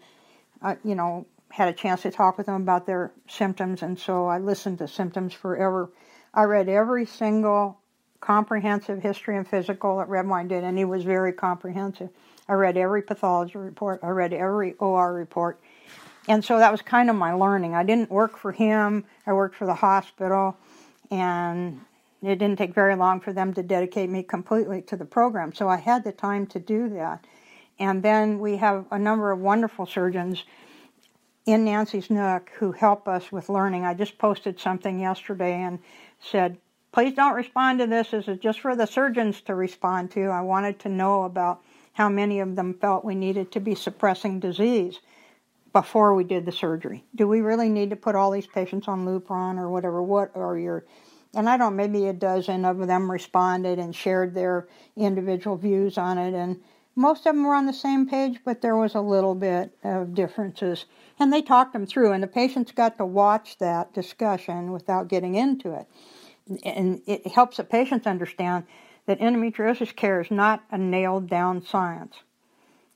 uh, 0.63 0.77
you 0.85 0.95
know, 0.95 1.27
had 1.50 1.69
a 1.69 1.73
chance 1.73 2.03
to 2.03 2.11
talk 2.11 2.37
with 2.37 2.47
them 2.47 2.62
about 2.62 2.87
their 2.87 3.12
symptoms, 3.29 3.83
and 3.83 3.99
so 3.99 4.27
I 4.27 4.39
listened 4.39 4.79
to 4.79 4.89
Symptoms 4.89 5.33
Forever. 5.33 5.91
I 6.35 6.45
read 6.45 6.69
every 6.69 7.07
single 7.07 7.81
comprehensive 8.21 9.00
history 9.00 9.37
and 9.37 9.47
physical 9.47 9.99
that 9.99 10.09
Redwine 10.09 10.49
did, 10.49 10.64
and 10.64 10.76
he 10.76 10.85
was 10.85 11.05
very 11.05 11.33
comprehensive. 11.33 12.11
I 12.49 12.52
read 12.55 12.76
every 12.76 13.02
pathology 13.02 13.59
report, 13.59 14.00
I 14.02 14.09
read 14.09 14.33
every 14.33 14.75
OR 14.75 15.12
report, 15.12 15.61
and 16.28 16.45
so 16.45 16.59
that 16.59 16.71
was 16.71 16.83
kind 16.83 17.09
of 17.09 17.17
my 17.17 17.33
learning. 17.33 17.75
I 17.75 17.83
didn't 17.83 18.11
work 18.11 18.37
for 18.37 18.52
him, 18.52 19.05
I 19.26 19.33
worked 19.33 19.57
for 19.57 19.67
the 19.67 19.75
hospital, 19.75 20.57
and 21.11 21.81
it 22.23 22.37
didn't 22.37 22.57
take 22.57 22.75
very 22.75 22.97
long 22.97 23.21
for 23.21 23.33
them 23.33 23.55
to 23.55 23.62
dedicate 23.62 24.11
me 24.11 24.23
completely 24.23 24.83
to 24.83 24.97
the 24.97 25.05
program, 25.05 25.52
so 25.52 25.69
I 25.69 25.76
had 25.76 26.05
the 26.05 26.12
time 26.12 26.47
to 26.49 26.59
do 26.59 26.88
that. 26.90 27.25
And 27.78 28.02
then 28.02 28.40
we 28.40 28.57
have 28.57 28.87
a 28.90 28.99
number 28.99 29.31
of 29.31 29.38
wonderful 29.38 29.87
surgeons 29.87 30.45
in 31.49 31.64
Nancy's 31.64 32.11
Nook 32.11 32.50
who 32.59 32.73
help 32.73 33.09
us 33.09 33.33
with 33.33 33.49
learning. 33.49 33.87
I 33.87 33.95
just 33.95 34.19
posted 34.19 34.61
something 34.61 35.00
yesterday 35.00 35.55
and 35.55 35.78
said, 36.21 36.59
please 36.93 37.14
don't 37.14 37.35
respond 37.35 37.78
to 37.78 37.87
this. 37.87 38.11
This 38.11 38.28
is 38.28 38.38
just 38.38 38.61
for 38.61 38.76
the 38.76 38.87
surgeons 38.87 39.40
to 39.43 39.55
respond 39.55 40.11
to. 40.11 40.25
I 40.26 40.43
wanted 40.43 40.78
to 40.81 40.90
know 40.90 41.23
about 41.23 41.62
how 41.95 42.11
many 42.11 42.40
of 42.40 42.55
them 42.55 42.75
felt 42.75 43.02
we 43.02 43.14
needed 43.14 43.50
to 43.52 43.61
be 43.61 43.75
suppressing 43.75 44.40
disease 44.40 45.00
before 45.73 46.14
we 46.14 46.23
did 46.23 46.45
the 46.45 46.52
surgery. 46.52 47.02
Do 47.14 47.26
we 47.26 47.40
really 47.40 47.71
need 47.71 47.88
to 47.90 47.97
put 47.97 48.14
all 48.14 48.31
these 48.31 48.47
patients 48.47 48.87
on 48.87 49.07
Lupron 49.07 49.57
or 49.57 49.71
whatever? 49.71 50.02
What 50.02 50.37
are 50.37 50.59
your 50.59 50.85
and 51.35 51.49
I 51.49 51.57
don't 51.57 51.76
maybe 51.76 52.09
a 52.09 52.12
dozen 52.12 52.67
of 52.67 52.87
them 52.87 53.11
responded 53.11 53.78
and 53.78 53.97
shared 53.97 54.35
their 54.35 54.69
individual 54.97 55.57
views 55.57 55.97
on 55.97 56.19
it 56.19 56.35
and 56.35 56.61
most 56.99 57.21
of 57.21 57.37
them 57.37 57.45
were 57.45 57.55
on 57.55 57.67
the 57.67 57.73
same 57.73 58.09
page, 58.09 58.40
but 58.45 58.61
there 58.61 58.76
was 58.76 58.97
a 58.97 59.00
little 59.00 59.37
bit 59.37 59.71
of 59.85 60.14
differences. 60.14 60.85
And 61.19 61.33
they 61.33 61.43
talked 61.43 61.73
them 61.73 61.87
through, 61.87 62.13
and 62.13 62.23
the 62.23 62.29
patients 62.29 62.73
got 62.73 62.99
to 62.99 63.07
watch 63.07 63.59
that 63.59 63.93
discussion 63.93 64.73
without 64.73 65.09
getting 65.09 65.35
into 65.35 65.73
it. 65.73 65.87
And 66.65 67.03
it 67.07 67.27
helps 67.27 67.57
the 67.57 67.65
patients 67.65 68.07
understand 68.07 68.65
that 69.07 69.21
endometriosis 69.21 69.95
care 69.95 70.21
is 70.21 70.31
not 70.31 70.63
a 70.71 70.79
nailed 70.79 71.29
down 71.29 71.63
science. 71.63 72.17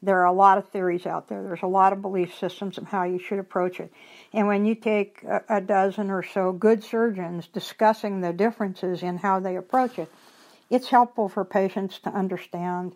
There 0.02 0.18
are 0.20 0.26
a 0.26 0.32
lot 0.32 0.58
of 0.58 0.68
theories 0.68 1.06
out 1.06 1.28
there. 1.28 1.42
There's 1.42 1.62
a 1.62 1.68
lot 1.68 1.92
of 1.92 2.02
belief 2.02 2.36
systems 2.36 2.76
of 2.76 2.88
how 2.88 3.04
you 3.04 3.18
should 3.18 3.38
approach 3.38 3.78
it. 3.78 3.92
And 4.32 4.46
when 4.46 4.64
you 4.64 4.74
take 4.74 5.24
a, 5.48 5.60
dozen 5.60 6.10
or 6.10 6.24
so 6.24 6.52
good 6.52 6.82
surgeons 6.82 7.46
discussing 7.46 8.20
the 8.20 8.32
differences 8.32 9.02
in 9.02 9.18
how 9.18 9.38
they 9.38 9.56
approach 9.56 9.98
it, 9.98 10.10
it's 10.70 10.88
helpful 10.88 11.28
for 11.28 11.44
patients 11.44 11.98
to 12.00 12.10
understand 12.10 12.94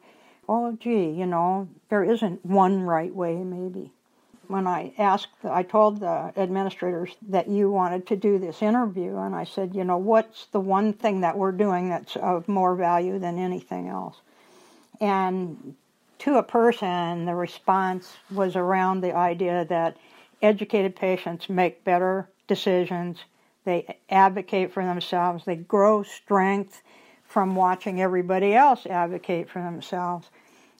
oh, 0.49 0.77
gee, 0.81 1.11
you 1.11 1.27
know, 1.27 1.69
there 1.89 2.05
isn't 2.05 2.45
one 2.45 2.81
right 2.83 3.15
way, 3.15 3.35
maybe. 3.37 3.93
When 4.49 4.67
I 4.67 4.93
asked, 4.99 5.29
I 5.45 5.63
told 5.63 6.01
the 6.01 6.33
administrators 6.37 7.17
that 7.29 7.49
you 7.49 7.71
wanted 7.71 8.07
to 8.09 8.17
do 8.17 8.39
this 8.39 8.63
interview, 8.63 9.17
and 9.17 9.35
I 9.35 9.45
said, 9.45 9.75
you 9.75 9.85
know, 9.85 9.99
what's 9.99 10.47
the 10.47 10.61
one 10.61 10.93
thing 10.93 11.21
that 11.21 11.37
we're 11.37 11.53
doing 11.53 11.89
that's 11.89 12.17
of 12.17 12.49
more 12.49 12.75
value 12.75 13.19
than 13.19 13.39
anything 13.39 13.89
else? 13.89 14.21
And 15.01 15.75
to 16.21 16.37
a 16.37 16.43
person, 16.43 17.25
the 17.25 17.35
response 17.35 18.17
was 18.31 18.57
around 18.57 19.01
the 19.01 19.15
idea 19.15 19.65
that 19.67 19.97
educated 20.43 20.97
patients 20.97 21.49
make 21.49 21.85
better 21.85 22.29
decisions, 22.47 23.19
they 23.65 23.99
advocate 24.11 24.73
for 24.73 24.85
themselves, 24.85 25.45
they 25.45 25.57
grow 25.57 26.03
strength 26.03 26.83
from 27.27 27.57
watching 27.57 28.01
everybody 28.01 28.55
else 28.55 28.87
advocate 28.87 29.51
for 29.51 29.61
themselves. 29.61 30.29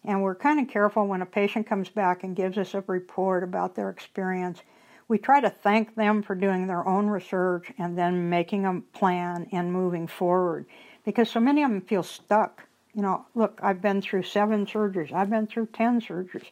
And 0.07 0.23
we're 0.23 0.37
kind 0.37 0.61
of 0.61 0.69
careful 0.69 1.07
when 1.07 1.21
a 1.21 1.27
patient 1.27 1.67
comes 1.67 1.89
back 1.89 2.23
and 2.23 2.37
gives 2.37 2.57
us 2.57 2.75
a 2.75 2.85
report 2.87 3.43
about 3.43 3.75
their 3.75 3.91
experience. 3.91 4.63
We 5.09 5.19
try 5.19 5.41
to 5.41 5.51
thank 5.51 5.97
them 5.97 6.23
for 6.23 6.35
doing 6.35 6.67
their 6.67 6.87
own 6.87 7.09
research 7.09 7.73
and 7.77 7.99
then 7.99 8.31
making 8.31 8.65
a 8.65 8.81
plan 8.97 9.49
and 9.53 9.73
moving 9.73 10.07
forward 10.07 10.67
because 11.05 11.29
so 11.29 11.41
many 11.41 11.63
of 11.63 11.71
them 11.71 11.81
feel 11.81 12.03
stuck. 12.03 12.65
You 12.95 13.03
know, 13.03 13.27
look, 13.35 13.61
I've 13.63 13.83
been 13.83 14.01
through 14.01 14.23
seven 14.23 14.65
surgeries, 14.65 15.13
I've 15.13 15.31
been 15.31 15.47
through 15.47 15.67
10 15.67 16.01
surgeries. 16.01 16.47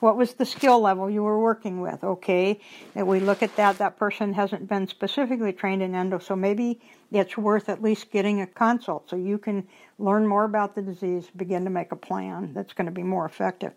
What 0.00 0.16
was 0.16 0.32
the 0.32 0.46
skill 0.46 0.80
level 0.80 1.10
you 1.10 1.22
were 1.22 1.38
working 1.38 1.80
with? 1.82 2.02
Okay, 2.02 2.58
and 2.94 3.06
we 3.06 3.20
look 3.20 3.42
at 3.42 3.54
that. 3.56 3.78
That 3.78 3.98
person 3.98 4.32
hasn't 4.32 4.66
been 4.66 4.86
specifically 4.86 5.52
trained 5.52 5.82
in 5.82 5.94
endo, 5.94 6.18
so 6.18 6.34
maybe 6.34 6.80
it's 7.12 7.36
worth 7.36 7.68
at 7.68 7.82
least 7.82 8.10
getting 8.10 8.40
a 8.40 8.46
consult 8.46 9.10
so 9.10 9.16
you 9.16 9.36
can 9.36 9.68
learn 9.98 10.26
more 10.26 10.44
about 10.44 10.74
the 10.74 10.80
disease, 10.80 11.28
begin 11.36 11.64
to 11.64 11.70
make 11.70 11.92
a 11.92 11.96
plan 11.96 12.54
that's 12.54 12.72
going 12.72 12.86
to 12.86 12.92
be 12.92 13.02
more 13.02 13.26
effective. 13.26 13.72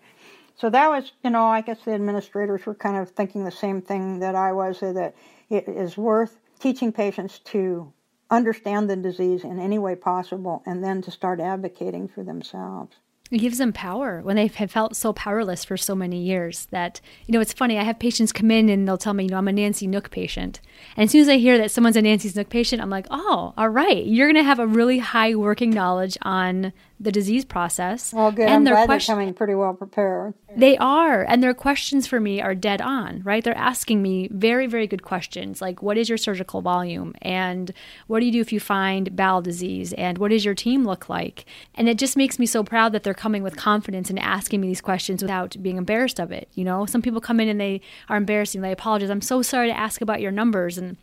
So 0.56 0.70
that 0.70 0.88
was, 0.88 1.12
you 1.24 1.30
know, 1.30 1.46
I 1.46 1.62
guess 1.62 1.84
the 1.84 1.94
administrators 1.94 2.66
were 2.66 2.76
kind 2.76 2.96
of 2.96 3.10
thinking 3.10 3.44
the 3.44 3.52
same 3.52 3.82
thing 3.82 4.20
that 4.20 4.36
I 4.36 4.54
was 4.54 4.80
that 4.80 5.16
it 5.50 5.68
is 5.68 5.98
worth 5.98 6.40
teaching 6.60 6.94
patients 6.94 7.40
to 7.40 7.92
understand 8.30 8.90
the 8.90 8.96
disease 8.96 9.44
in 9.44 9.60
any 9.60 9.78
way 9.78 9.96
possible 9.96 10.64
and 10.66 10.84
then 10.84 11.02
to 11.02 11.12
start 11.12 11.40
advocating 11.42 12.08
for 12.08 12.24
themselves. 12.24 12.96
It 13.34 13.40
gives 13.40 13.58
them 13.58 13.74
power 13.74 14.22
when 14.22 14.36
they 14.36 14.46
have 14.46 14.70
felt 14.70 14.96
so 14.96 15.12
powerless 15.12 15.66
for 15.66 15.76
so 15.76 15.96
many 15.96 16.22
years 16.22 16.68
that, 16.70 17.02
you 17.26 17.34
know, 17.34 17.40
it's 17.40 17.52
funny. 17.52 17.80
I 17.80 17.84
have 17.84 17.98
patients 17.98 18.32
come 18.32 18.52
in 18.52 18.70
and 18.70 18.88
they'll 18.88 18.96
tell 18.96 19.16
me, 19.16 19.24
you 19.24 19.32
know, 19.32 19.38
I'm 19.38 19.48
a 19.48 19.52
Nancy 19.52 19.88
Nook 19.88 20.12
patient. 20.12 20.62
And 20.96 21.06
as 21.06 21.12
soon 21.12 21.22
as 21.22 21.30
I 21.30 21.38
hear 21.38 21.58
that 21.58 21.72
someone's 21.72 21.96
a 21.96 22.04
Nancy 22.04 22.32
Nook 22.36 22.50
patient, 22.50 22.80
I'm 22.80 22.92
like, 22.92 23.08
oh, 23.10 23.56
all 23.58 23.70
right. 23.70 24.06
You're 24.06 24.28
going 24.28 24.36
to 24.36 24.48
have 24.48 24.60
a 24.60 24.68
really 24.68 25.00
high 25.00 25.34
working 25.34 25.72
knowledge 25.72 26.16
on 26.22 26.74
the 27.00 27.12
disease 27.12 27.44
process. 27.44 28.14
Well, 28.14 28.32
good. 28.32 28.44
And 28.44 28.68
I'm 28.68 28.74
glad 28.74 28.86
question- 28.86 29.16
they're 29.16 29.24
coming 29.24 29.34
pretty 29.34 29.56
well 29.56 29.74
prepared. 29.74 30.34
They 30.56 30.78
are, 30.78 31.24
and 31.24 31.42
their 31.42 31.54
questions 31.54 32.06
for 32.06 32.20
me 32.20 32.40
are 32.40 32.54
dead 32.56 32.82
on. 32.82 33.22
Right? 33.24 33.44
They're 33.44 33.58
asking 33.58 34.02
me 34.02 34.30
very, 34.32 34.68
very 34.68 34.88
good 34.88 35.02
questions, 35.02 35.62
like 35.62 35.82
what 35.82 35.98
is 35.98 36.10
your 36.10 36.18
surgical 36.18 36.62
volume, 36.62 37.14
and 37.22 37.74
what 38.08 38.20
do 38.20 38.26
you 38.26 38.32
do 38.32 38.42
if 38.42 38.54
you 38.54 38.60
find 38.60 39.16
bowel 39.16 39.42
disease, 39.42 39.94
and 39.94 40.18
what 40.18 40.30
does 40.32 40.46
your 40.46 40.56
team 40.56 40.86
look 40.86 41.10
like? 41.10 41.46
And 41.76 41.90
it 41.90 41.98
just 41.98 42.16
makes 42.16 42.40
me 42.40 42.46
so 42.46 42.64
proud 42.64 42.92
that 42.94 43.04
they're 43.04 43.14
coming 43.14 43.44
with 43.44 43.56
confidence 43.58 44.10
and 44.10 44.20
asking 44.20 44.62
me 44.62 44.68
these 44.68 44.82
questions 44.82 45.22
without 45.22 45.58
being 45.62 45.78
embarrassed 45.78 46.20
of 46.20 46.32
it. 46.32 46.48
You 46.54 46.64
know, 46.64 46.86
some 46.86 47.02
people 47.02 47.20
come 47.22 47.40
in 47.40 47.50
and 47.50 47.60
they 47.60 47.82
are 48.10 48.18
embarrassed 48.18 48.56
and 48.56 48.64
they 48.64 48.72
apologize. 48.72 49.10
I'm 49.10 49.22
so 49.22 49.42
sorry 49.42 49.68
to 49.68 49.78
ask 49.78 50.02
about 50.02 50.22
your 50.22 50.32
numbers 50.32 50.78
and. 50.78 50.98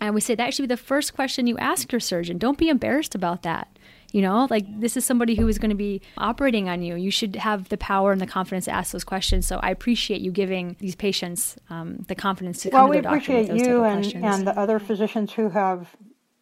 And 0.00 0.14
we 0.14 0.20
say 0.20 0.36
that 0.36 0.54
should 0.54 0.62
be 0.62 0.68
the 0.68 0.76
first 0.76 1.12
question 1.12 1.48
you 1.48 1.58
ask 1.58 1.90
your 1.90 1.98
surgeon. 2.00 2.38
Don't 2.38 2.56
be 2.56 2.68
embarrassed 2.68 3.16
about 3.16 3.42
that. 3.42 3.66
You 4.12 4.22
know, 4.22 4.46
like 4.48 4.64
this 4.80 4.96
is 4.96 5.04
somebody 5.04 5.34
who 5.34 5.48
is 5.48 5.58
going 5.58 5.70
to 5.70 5.76
be 5.76 6.00
operating 6.16 6.68
on 6.68 6.82
you. 6.82 6.96
You 6.96 7.10
should 7.10 7.36
have 7.36 7.68
the 7.68 7.76
power 7.76 8.10
and 8.10 8.20
the 8.20 8.26
confidence 8.26 8.64
to 8.64 8.70
ask 8.70 8.92
those 8.92 9.04
questions. 9.04 9.46
So 9.46 9.58
I 9.58 9.70
appreciate 9.70 10.22
you 10.22 10.30
giving 10.30 10.76
these 10.78 10.94
patients 10.94 11.56
um, 11.68 12.04
the 12.08 12.14
confidence 12.14 12.62
to 12.62 12.70
come 12.70 12.78
well, 12.78 12.88
to 12.88 12.92
their 12.94 13.02
doctor. 13.02 13.32
Well, 13.32 13.42
we 13.42 13.48
appreciate 13.50 13.68
you 13.68 13.84
and, 13.84 14.24
and 14.24 14.46
the 14.46 14.58
other 14.58 14.78
physicians 14.78 15.34
who 15.34 15.50
have 15.50 15.94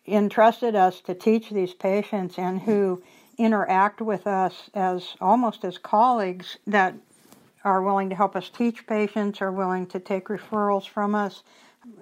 entrusted 0.06 0.76
us 0.76 1.00
to 1.02 1.14
teach 1.14 1.50
these 1.50 1.74
patients 1.74 2.38
and 2.38 2.60
who 2.60 3.02
interact 3.38 4.00
with 4.00 4.26
us 4.26 4.70
as 4.74 5.16
almost 5.20 5.64
as 5.64 5.78
colleagues 5.78 6.56
that 6.66 6.94
are 7.64 7.82
willing 7.82 8.08
to 8.10 8.14
help 8.14 8.36
us 8.36 8.48
teach 8.48 8.86
patients, 8.86 9.40
are 9.40 9.50
willing 9.50 9.86
to 9.86 9.98
take 9.98 10.26
referrals 10.26 10.88
from 10.88 11.14
us. 11.14 11.42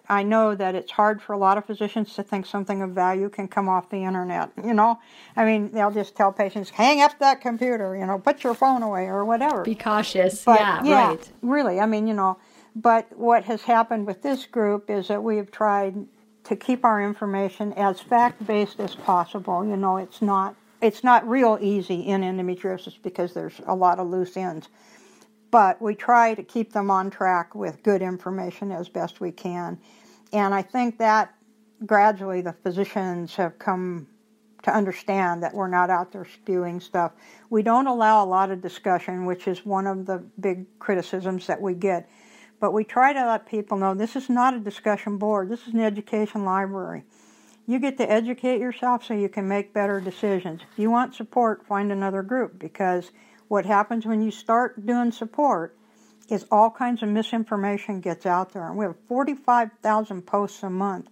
I 0.09 0.23
know 0.23 0.55
that 0.55 0.75
it's 0.75 0.91
hard 0.91 1.23
for 1.23 1.33
a 1.33 1.39
lot 1.39 1.57
of 1.57 1.65
physicians 1.65 2.15
to 2.15 2.23
think 2.23 2.45
something 2.45 2.83
of 2.83 2.91
value 2.91 3.31
can 3.31 3.49
come 3.49 3.69
off 3.69 3.89
the 3.89 4.05
internet. 4.05 4.51
You 4.63 4.75
know, 4.75 4.99
I 5.37 5.45
mean, 5.45 5.73
they'll 5.73 5.91
just 5.91 6.15
tell 6.15 6.31
patients, 6.31 6.71
hang 6.71 7.01
up 7.01 7.19
that 7.21 7.41
computer, 7.41 7.97
you 7.97 8.05
know, 8.05 8.19
put 8.19 8.45
your 8.45 8.55
phone 8.55 8.83
away 8.83 9.07
or 9.07 9.25
whatever. 9.25 9.63
Be 9.63 9.75
cautious. 9.75 10.45
But, 10.45 10.61
yeah, 10.61 10.85
yeah, 10.85 11.09
right. 11.09 11.31
Really, 11.43 11.81
I 11.81 11.87
mean, 11.87 12.07
you 12.07 12.15
know, 12.15 12.39
but 12.77 13.17
what 13.17 13.45
has 13.45 13.63
happened 13.63 14.07
with 14.07 14.23
this 14.23 14.47
group 14.47 14.91
is 14.91 15.09
that 15.09 15.23
we've 15.23 15.51
tried 15.51 16.07
to 16.45 16.57
keep 16.57 16.85
our 16.85 17.03
information 17.03 17.73
as 17.73 18.01
fact 18.01 18.47
based 18.47 18.81
as 18.81 18.95
possible. 18.95 19.65
You 19.65 19.77
know, 19.77 19.97
it's 19.97 20.21
not 20.21 20.55
it's 20.83 21.03
not 21.03 21.27
real 21.27 21.59
easy 21.63 22.01
in 22.01 22.21
endometriosis 22.21 22.97
because 23.03 23.33
there's 23.33 23.61
a 23.67 23.75
lot 23.75 23.99
of 23.99 24.09
loose 24.09 24.37
ends 24.37 24.69
but 25.55 25.81
we 25.81 25.95
try 25.95 26.35
to 26.35 26.43
keep 26.43 26.73
them 26.73 26.91
on 26.91 27.09
track 27.09 27.55
with 27.55 27.81
good 27.85 28.03
information 28.03 28.73
as 28.73 28.89
best 28.89 29.21
we 29.21 29.31
can. 29.31 29.79
And 30.33 30.53
I 30.53 30.63
think 30.63 30.99
that 30.99 31.33
gradually 31.87 32.41
the 32.41 32.55
physicians 32.55 33.37
have 33.37 33.57
come 33.61 34.09
to 34.65 34.75
understand 34.75 35.45
that 35.45 35.55
we're 35.55 35.69
not 35.69 35.91
out 35.91 36.11
there 36.11 36.25
spewing 36.25 36.81
stuff. 36.81 37.13
We 37.51 37.63
don't 37.63 37.87
allow 37.87 38.25
a 38.25 38.27
lot 38.27 38.51
of 38.51 38.61
discussion, 38.63 39.27
which 39.27 39.47
is 39.47 39.65
one 39.65 39.87
of 39.87 40.07
the 40.07 40.25
big 40.41 40.67
criticisms 40.81 41.47
that 41.47 41.63
we 41.63 41.75
get. 41.75 42.11
But 42.59 42.73
we 42.73 42.83
try 42.83 43.13
to 43.13 43.25
let 43.25 43.47
people 43.47 43.79
know 43.79 43.95
this 43.95 44.17
is 44.17 44.29
not 44.29 44.55
a 44.55 44.59
discussion 44.59 45.19
board, 45.19 45.51
this 45.51 45.69
is 45.69 45.75
an 45.75 45.79
education 45.79 46.45
library. 46.45 47.05
You 47.69 47.79
get 47.79 47.97
to 47.99 48.11
educate 48.11 48.59
yourself 48.59 49.05
so 49.05 49.15
you 49.15 49.29
can 49.29 49.47
make 49.47 49.73
better 49.73 50.01
decisions. 50.01 50.63
If 50.73 50.81
you 50.81 50.91
want 50.91 51.15
support, 51.15 51.65
find 51.65 51.93
another 51.93 52.25
group 52.25 52.59
because 52.59 53.13
what 53.49 53.67
happens 53.67 54.07
when 54.07 54.23
you 54.23 54.31
start 54.31 54.85
doing 54.87 55.13
support 55.13 55.77
is 56.31 56.47
all 56.51 56.71
kinds 56.71 57.03
of 57.03 57.09
misinformation 57.09 58.01
gets 58.01 58.27
out 58.27 58.53
there. 58.53 58.67
And 58.69 58.77
we 58.77 58.85
have 58.85 58.97
45,000 59.09 60.23
posts 60.23 60.63
a 60.63 60.71
month. 60.71 61.09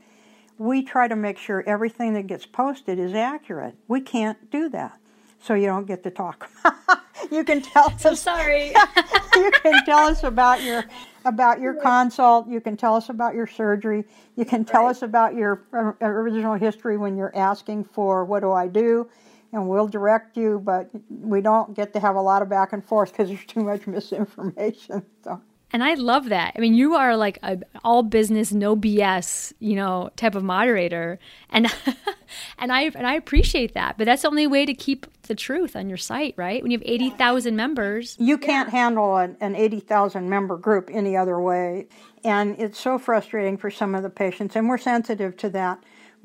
We 0.58 0.82
try 0.82 1.08
to 1.08 1.16
make 1.16 1.38
sure 1.38 1.62
everything 1.66 2.14
that 2.14 2.26
gets 2.26 2.46
posted 2.46 2.98
is 2.98 3.14
accurate. 3.14 3.74
We 3.88 4.00
can't 4.00 4.50
do 4.50 4.68
that. 4.70 4.98
So 5.42 5.54
you 5.54 5.66
don't 5.66 5.86
get 5.86 6.04
to 6.04 6.10
talk. 6.10 6.48
you 7.30 7.42
can 7.44 7.62
tell 7.62 7.86
us. 7.92 8.02
So 8.02 8.14
sorry. 8.14 8.68
you 9.36 9.50
can 9.50 9.84
tell 9.84 10.06
us 10.06 10.22
about 10.22 10.62
your 10.62 10.84
about 11.24 11.60
your 11.60 11.74
consult. 11.74 12.48
You 12.48 12.60
can 12.60 12.76
tell 12.76 12.96
us 12.96 13.08
about 13.08 13.34
your 13.34 13.46
surgery. 13.46 14.04
You 14.36 14.44
can 14.44 14.64
tell 14.64 14.84
right. 14.84 14.90
us 14.90 15.02
about 15.02 15.34
your 15.34 15.62
uh, 15.72 15.92
original 16.00 16.54
history 16.54 16.96
when 16.96 17.16
you're 17.16 17.34
asking 17.36 17.84
for 17.84 18.24
what 18.24 18.40
do 18.40 18.52
I 18.52 18.68
do 18.68 19.08
and 19.52 19.68
we'll 19.68 19.88
direct 19.88 20.36
you, 20.36 20.60
but 20.64 20.90
we 21.10 21.40
don't 21.40 21.74
get 21.74 21.92
to 21.92 22.00
have 22.00 22.16
a 22.16 22.22
lot 22.22 22.42
of 22.42 22.48
back 22.48 22.72
and 22.72 22.84
forth 22.84 23.12
because 23.12 23.28
there's 23.28 23.44
too 23.44 23.62
much 23.62 23.86
misinformation. 23.86 25.04
So. 25.22 25.40
And 25.74 25.82
I 25.82 25.94
love 25.94 26.28
that. 26.28 26.52
I 26.54 26.60
mean, 26.60 26.74
you 26.74 26.94
are 26.96 27.16
like 27.16 27.38
a 27.42 27.58
all 27.82 28.02
business, 28.02 28.52
no 28.52 28.76
BS, 28.76 29.54
you 29.58 29.74
know, 29.74 30.10
type 30.16 30.34
of 30.34 30.44
moderator, 30.44 31.18
and 31.48 31.66
and 32.58 32.70
I 32.70 32.82
and 32.94 33.06
I 33.06 33.14
appreciate 33.14 33.72
that. 33.72 33.96
But 33.96 34.04
that's 34.04 34.22
the 34.22 34.28
only 34.28 34.46
way 34.46 34.66
to 34.66 34.74
keep 34.74 35.06
the 35.22 35.34
truth 35.34 35.74
on 35.74 35.88
your 35.88 35.96
site, 35.96 36.34
right? 36.36 36.62
When 36.62 36.70
you 36.70 36.78
have 36.78 36.86
eighty 36.86 37.08
thousand 37.08 37.56
members, 37.56 38.16
you 38.20 38.36
can't 38.36 38.68
yeah. 38.68 38.80
handle 38.80 39.16
an, 39.16 39.38
an 39.40 39.56
eighty 39.56 39.80
thousand 39.80 40.28
member 40.28 40.58
group 40.58 40.90
any 40.92 41.16
other 41.16 41.40
way, 41.40 41.86
and 42.22 42.54
it's 42.58 42.78
so 42.78 42.98
frustrating 42.98 43.56
for 43.56 43.70
some 43.70 43.94
of 43.94 44.02
the 44.02 44.10
patients, 44.10 44.54
and 44.56 44.68
we're 44.68 44.76
sensitive 44.76 45.38
to 45.38 45.48
that. 45.50 45.82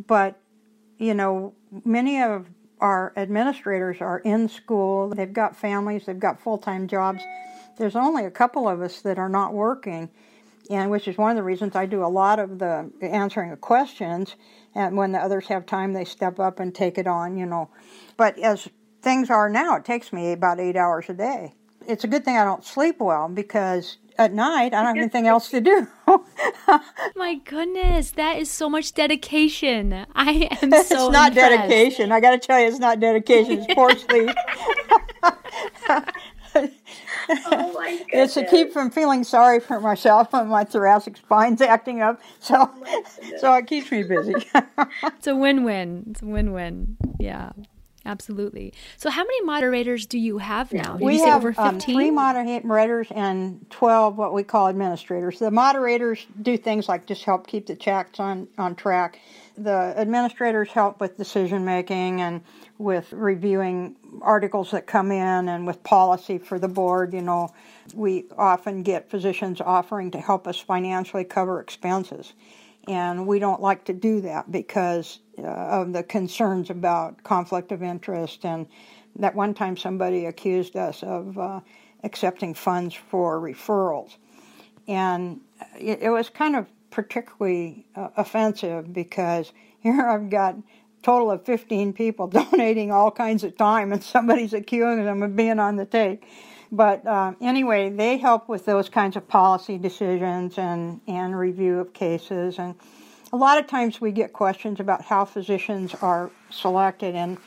But 0.08 0.42
you 0.98 1.14
know, 1.14 1.54
many 1.86 2.22
of 2.22 2.48
our 2.80 3.14
administrators 3.16 4.02
are 4.02 4.20
in 4.20 4.50
school, 4.50 5.10
they've 5.10 5.34
got 5.34 5.56
families, 5.56 6.06
they've 6.06 6.20
got 6.20 6.40
full 6.40 6.58
time 6.58 6.88
jobs. 6.88 7.24
There's 7.78 7.96
only 7.96 8.26
a 8.26 8.32
couple 8.32 8.68
of 8.68 8.82
us 8.82 9.02
that 9.02 9.20
are 9.20 9.30
not 9.30 9.54
working, 9.54 10.10
and 10.70 10.90
which 10.90 11.08
is 11.08 11.18
one 11.18 11.32
of 11.32 11.38
the 11.38 11.44
reasons 11.44 11.76
I 11.76 11.86
do 11.86 12.04
a 12.04 12.08
lot 12.08 12.40
of 12.40 12.60
the 12.60 12.92
answering 13.02 13.52
of 13.52 13.62
questions. 13.62 14.36
And 14.76 14.98
when 14.98 15.12
the 15.12 15.20
others 15.20 15.48
have 15.48 15.66
time, 15.66 15.94
they 15.94 16.06
step 16.06 16.40
up 16.40 16.60
and 16.60 16.74
take 16.74 16.98
it 16.98 17.08
on, 17.08 17.38
you 17.38 17.46
know. 17.46 17.70
But 18.16 18.38
as 18.40 18.68
things 19.02 19.30
are 19.30 19.50
now, 19.50 19.76
it 19.76 19.86
takes 19.86 20.12
me 20.12 20.32
about 20.32 20.60
eight 20.60 20.76
hours 20.76 21.06
a 21.10 21.14
day. 21.14 21.54
It's 21.88 22.04
a 22.04 22.08
good 22.08 22.26
thing 22.26 22.38
I 22.38 22.44
don't 22.44 22.66
sleep 22.66 23.00
well 23.00 23.30
because 23.30 23.98
at 24.18 24.34
night. 24.34 24.74
I 24.74 24.84
don't 24.84 24.86
have 24.88 24.98
anything 24.98 25.28
else 25.28 25.50
to 25.50 25.62
do. 25.62 25.88
My 27.16 27.36
goodness, 27.46 28.12
that 28.12 28.38
is 28.38 28.50
so 28.50 28.70
much 28.70 28.94
dedication. 28.94 30.06
I 30.16 30.50
am 30.62 30.72
so. 30.72 30.78
It's 30.78 30.90
not 30.92 31.30
impressed. 31.30 31.36
dedication. 31.36 32.12
I 32.12 32.20
got 32.20 32.32
to 32.32 32.40
tell 32.40 32.60
you, 32.60 32.68
it's 32.68 32.80
not 32.80 33.00
dedication. 33.00 33.60
It's 33.60 33.74
poor 33.74 33.96
sleep. 33.96 34.36
oh 37.30 37.74
my 37.74 37.98
goodness. 37.98 38.08
It's 38.14 38.34
to 38.36 38.46
keep 38.46 38.72
from 38.72 38.90
feeling 38.90 39.24
sorry 39.24 39.60
for 39.60 39.80
myself 39.80 40.34
when 40.34 40.48
my 40.48 40.64
thoracic 40.64 41.18
spine's 41.18 41.62
acting 41.62 42.02
up. 42.02 42.22
So, 42.40 42.56
oh 42.60 43.04
so 43.38 43.54
it 43.56 43.68
keeps 43.68 43.92
me 43.92 44.04
busy. 44.04 44.34
it's 45.04 45.28
a 45.28 45.36
win-win. 45.36 46.06
It's 46.12 46.22
a 46.22 46.26
win-win. 46.26 46.98
Yeah. 47.20 47.52
Absolutely. 48.08 48.74
So, 48.98 49.10
how 49.10 49.22
many 49.24 49.42
moderators 49.42 50.06
do 50.06 50.18
you 50.18 50.40
have 50.40 50.74
now? 50.74 50.98
Did 50.98 51.06
we 51.06 51.20
have 51.20 51.44
over 51.44 51.54
um, 51.58 51.76
15? 51.76 51.96
three 51.96 52.12
moderators 52.12 53.08
and 53.12 53.66
12 53.70 54.18
what 54.18 54.34
we 54.34 54.44
call 54.44 54.68
administrators. 54.68 55.40
The 55.40 55.52
moderators 55.52 56.26
do 56.42 56.58
things 56.58 56.88
like 56.88 57.06
just 57.06 57.24
help 57.24 57.46
keep 57.48 57.68
the 57.68 57.76
chats 57.76 58.20
on, 58.20 58.48
on 58.58 58.76
track. 58.76 59.20
The 59.58 59.94
administrators 59.98 60.70
help 60.70 61.00
with 61.00 61.18
decision 61.18 61.66
making 61.66 62.22
and 62.22 62.42
with 62.78 63.12
reviewing 63.12 63.96
articles 64.22 64.72
that 64.72 64.86
come 64.88 65.12
in 65.12 65.50
and 65.50 65.66
with 65.68 65.84
policy 65.84 66.38
for 66.38 66.60
the 66.60 66.68
board. 66.68 67.14
You 67.14 67.22
know, 67.22 67.54
we 67.94 68.26
often 68.38 68.84
get 68.84 69.10
physicians 69.10 69.62
offering 69.62 70.12
to 70.12 70.20
help 70.20 70.48
us 70.48 70.60
financially 70.60 71.24
cover 71.24 71.60
expenses. 71.60 72.34
And 72.88 73.28
we 73.28 73.40
don't 73.40 73.62
like 73.62 73.86
to 73.86 73.94
do 73.94 74.22
that 74.22 74.52
because 74.52 75.20
uh, 75.38 75.44
of 75.44 75.94
the 75.94 76.04
concerns 76.04 76.70
about 76.70 77.24
conflict 77.24 77.72
of 77.72 77.84
interest. 77.84 78.46
And 78.46 78.68
that 79.18 79.36
one 79.36 79.54
time 79.54 79.76
somebody 79.76 80.26
accused 80.26 80.76
us 80.76 81.04
of 81.04 81.38
uh, 81.38 81.60
accepting 82.04 82.54
funds 82.54 82.96
for 82.96 83.40
referrals. 83.40 84.16
And 84.88 85.42
it, 85.80 86.00
it 86.04 86.10
was 86.10 86.30
kind 86.30 86.56
of 86.56 86.68
particularly 86.92 87.86
uh, 87.96 88.10
offensive 88.16 88.94
because 88.94 89.52
here 89.80 90.08
I've 90.08 90.30
got 90.30 90.56
total 91.04 91.32
of 91.32 91.46
15 91.46 91.94
people 91.94 92.28
donating 92.52 92.92
all 92.92 93.12
kinds 93.12 93.44
of 93.44 93.58
time 93.58 93.92
and 93.92 94.04
somebody's 94.04 94.54
accusing 94.54 95.06
them 95.06 95.24
of 95.24 95.36
being 95.36 95.60
on 95.60 95.76
the 95.76 95.86
take. 95.86 96.28
But 96.72 97.06
uh, 97.06 97.34
anyway, 97.42 97.90
they 97.90 98.18
help 98.18 98.50
with 98.50 98.66
those 98.66 98.90
kinds 98.90 99.16
of 99.16 99.28
policy 99.28 99.78
decisions 99.78 100.58
and, 100.58 101.00
and 101.08 101.38
review 101.38 101.80
of 101.80 101.94
cases. 101.94 102.60
And 102.60 102.76
a 103.32 103.38
lot 103.38 103.58
of 103.58 103.68
times 103.68 104.02
we 104.02 104.12
get 104.12 104.34
questions 104.34 104.80
about 104.80 105.02
how 105.02 105.26
physicians 105.26 105.96
are 105.96 106.30
selected. 106.50 107.16
And, 107.16 107.38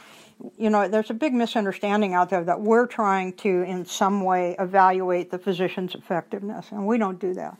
you 0.57 0.71
know, 0.71 0.89
there's 0.89 1.11
a 1.11 1.15
big 1.15 1.35
misunderstanding 1.35 2.15
out 2.15 2.31
there 2.31 2.45
that 2.45 2.61
we're 2.61 2.87
trying 2.87 3.35
to, 3.35 3.62
in 3.62 3.85
some 3.85 4.23
way, 4.23 4.57
evaluate 4.59 5.31
the 5.31 5.39
physician's 5.39 5.95
effectiveness. 5.95 6.69
And 6.71 6.87
we 6.87 6.97
don't 6.97 7.19
do 7.19 7.35
that. 7.35 7.59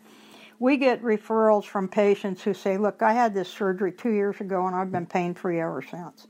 We 0.59 0.77
get 0.77 1.03
referrals 1.03 1.65
from 1.65 1.89
patients 1.89 2.43
who 2.43 2.53
say, 2.53 2.77
Look, 2.77 3.03
I 3.03 3.15
had 3.15 3.35
this 3.35 3.49
surgery 3.49 3.93
two 3.93 4.11
years 4.11 4.41
ago 4.41 4.67
and 4.67 4.77
I've 4.77 4.93
been 4.93 5.07
pain 5.07 5.35
free 5.35 5.61
ever 5.61 5.83
since 5.83 6.27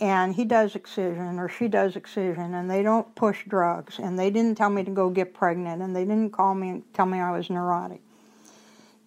and 0.00 0.34
he 0.34 0.44
does 0.44 0.74
excision 0.74 1.38
or 1.38 1.48
she 1.48 1.68
does 1.68 1.96
excision 1.96 2.54
and 2.54 2.70
they 2.70 2.82
don't 2.82 3.14
push 3.14 3.44
drugs 3.46 3.98
and 3.98 4.18
they 4.18 4.30
didn't 4.30 4.56
tell 4.56 4.70
me 4.70 4.84
to 4.84 4.90
go 4.90 5.08
get 5.08 5.34
pregnant 5.34 5.82
and 5.82 5.94
they 5.94 6.04
didn't 6.04 6.30
call 6.30 6.54
me 6.54 6.70
and 6.70 6.94
tell 6.94 7.06
me 7.06 7.18
I 7.18 7.30
was 7.30 7.48
neurotic. 7.48 8.00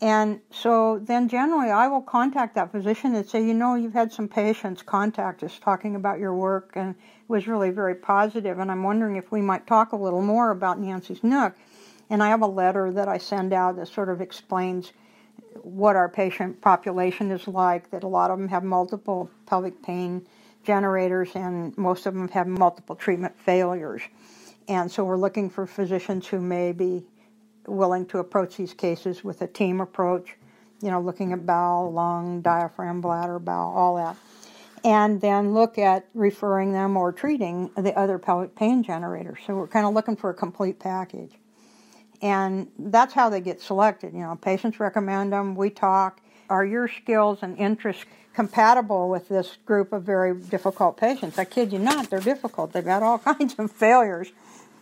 And 0.01 0.39
so 0.50 1.00
then 1.00 1.27
generally 1.27 1.69
I 1.69 1.88
will 1.88 2.01
contact 2.01 2.55
that 2.55 2.72
physician 2.72 3.15
and 3.15 3.27
say, 3.27 3.46
you 3.46 3.53
know, 3.53 3.75
you've 3.75 3.93
had 3.93 4.13
some 4.13 4.27
patients 4.27 4.81
contact 4.81 5.43
us 5.43 5.60
talking 5.60 5.96
about 5.96 6.19
your 6.19 6.34
work 6.34 6.72
and 6.75 6.96
it 6.96 7.29
was 7.29 7.48
really 7.48 7.69
very 7.69 7.96
positive 7.96 8.60
and 8.60 8.72
I'm 8.72 8.84
wondering 8.84 9.17
if 9.17 9.31
we 9.31 9.41
might 9.41 9.67
talk 9.67 9.91
a 9.91 9.98
little 9.98 10.22
more 10.22 10.51
about 10.51 10.79
Nancy's 10.79 11.24
Nook. 11.24 11.53
And 12.10 12.24
I 12.24 12.29
have 12.29 12.41
a 12.41 12.48
letter 12.48 12.91
that 12.91 13.08
I 13.08 13.19
send 13.19 13.53
out 13.53 13.75
that 13.75 13.88
sort 13.88 14.10
of 14.10 14.22
explains 14.22 14.93
what 15.62 15.96
our 15.96 16.10
patient 16.10 16.60
population 16.62 17.29
is 17.29 17.48
like, 17.48 17.91
that 17.91 18.03
a 18.03 18.08
lot 18.08 18.31
of 18.31 18.39
them 18.39 18.48
have 18.48 18.63
multiple 18.63 19.29
pelvic 19.46 19.84
pain 19.84 20.25
generators, 20.63 21.29
and 21.35 21.77
most 21.77 22.05
of 22.05 22.13
them 22.13 22.27
have 22.29 22.47
multiple 22.47 22.95
treatment 22.95 23.37
failures. 23.39 24.01
And 24.67 24.91
so 24.91 25.03
we're 25.03 25.17
looking 25.17 25.49
for 25.49 25.65
physicians 25.65 26.27
who 26.27 26.39
may 26.39 26.71
be 26.71 27.05
willing 27.67 28.05
to 28.07 28.19
approach 28.19 28.57
these 28.57 28.73
cases 28.73 29.23
with 29.23 29.41
a 29.41 29.47
team 29.47 29.81
approach, 29.81 30.35
you 30.81 30.91
know, 30.91 31.01
looking 31.01 31.33
at 31.33 31.45
bowel, 31.45 31.91
lung, 31.91 32.41
diaphragm, 32.41 33.01
bladder, 33.01 33.39
bowel, 33.39 33.73
all 33.75 33.95
that. 33.95 34.15
And 34.83 35.19
then 35.19 35.53
look 35.53 35.77
at 35.77 36.05
referring 36.13 36.71
them 36.71 36.95
or 36.95 37.11
treating 37.11 37.69
the 37.75 37.97
other 37.97 38.17
pelvic 38.17 38.55
pain 38.55 38.81
generators. 38.83 39.39
So 39.45 39.55
we're 39.55 39.67
kind 39.67 39.85
of 39.85 39.93
looking 39.93 40.15
for 40.15 40.29
a 40.29 40.33
complete 40.33 40.79
package. 40.79 41.33
And 42.21 42.67
that's 42.77 43.13
how 43.13 43.29
they 43.29 43.41
get 43.41 43.61
selected. 43.61 44.13
You 44.13 44.21
know, 44.21 44.35
patients 44.35 44.79
recommend 44.79 45.33
them, 45.33 45.55
we 45.55 45.69
talk. 45.69 46.21
Are 46.49 46.65
your 46.65 46.87
skills 46.87 47.39
and 47.41 47.57
interests 47.57 48.05
compatible 48.33 49.09
with 49.09 49.27
this 49.27 49.57
group 49.65 49.91
of 49.91 50.03
very 50.03 50.33
difficult 50.33 50.98
patients. 50.98 51.38
I 51.38 51.45
kid 51.45 51.74
you 51.74 51.79
not, 51.79 52.09
they're 52.09 52.20
difficult. 52.20 52.74
They've 52.74 52.85
got 52.85 53.03
all 53.03 53.18
kinds 53.31 53.55
of 53.57 53.72
failures. 53.72 54.31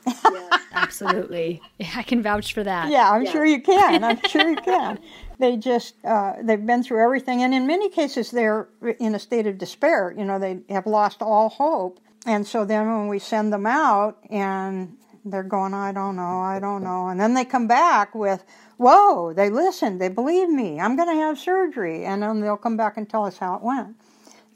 Yeah, 0.05 0.57
absolutely. 0.73 1.61
I 1.95 2.03
can 2.03 2.21
vouch 2.23 2.53
for 2.53 2.63
that. 2.63 2.89
Yeah, 2.89 3.11
I'm 3.11 3.23
yeah. 3.23 3.31
sure 3.31 3.45
you 3.45 3.61
can. 3.61 4.03
I'm 4.03 4.21
sure 4.27 4.49
you 4.49 4.57
can. 4.57 4.99
They 5.39 5.55
just 5.55 5.93
uh, 6.03 6.33
they've 6.41 6.65
been 6.65 6.81
through 6.81 7.03
everything, 7.03 7.43
and 7.43 7.53
in 7.53 7.67
many 7.67 7.91
cases 7.91 8.31
they're 8.31 8.67
in 8.99 9.13
a 9.13 9.19
state 9.19 9.45
of 9.45 9.59
despair. 9.59 10.11
You 10.17 10.25
know, 10.25 10.39
they 10.39 10.61
have 10.67 10.87
lost 10.87 11.21
all 11.21 11.49
hope, 11.49 11.99
and 12.25 12.47
so 12.47 12.65
then 12.65 12.87
when 12.87 13.07
we 13.07 13.19
send 13.19 13.53
them 13.53 13.67
out 13.67 14.17
and 14.31 14.97
they're 15.23 15.43
going, 15.43 15.75
I 15.75 15.91
don't 15.91 16.15
know, 16.15 16.39
I 16.39 16.59
don't 16.59 16.83
know, 16.83 17.09
and 17.09 17.19
then 17.19 17.35
they 17.35 17.45
come 17.45 17.67
back 17.67 18.15
with, 18.15 18.43
whoa, 18.77 19.33
they 19.33 19.49
listened, 19.49 19.99
they 19.99 20.09
believe 20.09 20.49
me, 20.49 20.79
I'm 20.79 20.95
going 20.95 21.09
to 21.09 21.15
have 21.15 21.39
surgery. 21.39 22.05
And 22.05 22.23
then 22.23 22.39
they'll 22.39 22.57
come 22.57 22.77
back 22.77 22.97
and 22.97 23.09
tell 23.09 23.25
us 23.25 23.37
how 23.37 23.55
it 23.55 23.61
went. 23.61 23.95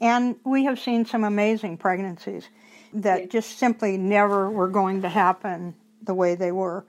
And 0.00 0.36
we 0.44 0.64
have 0.64 0.80
seen 0.80 1.04
some 1.04 1.24
amazing 1.24 1.76
pregnancies 1.76 2.48
that 2.94 3.30
just 3.30 3.58
simply 3.58 3.96
never 3.96 4.50
were 4.50 4.68
going 4.68 5.02
to 5.02 5.08
happen 5.08 5.74
the 6.02 6.14
way 6.14 6.34
they 6.34 6.52
were. 6.52 6.84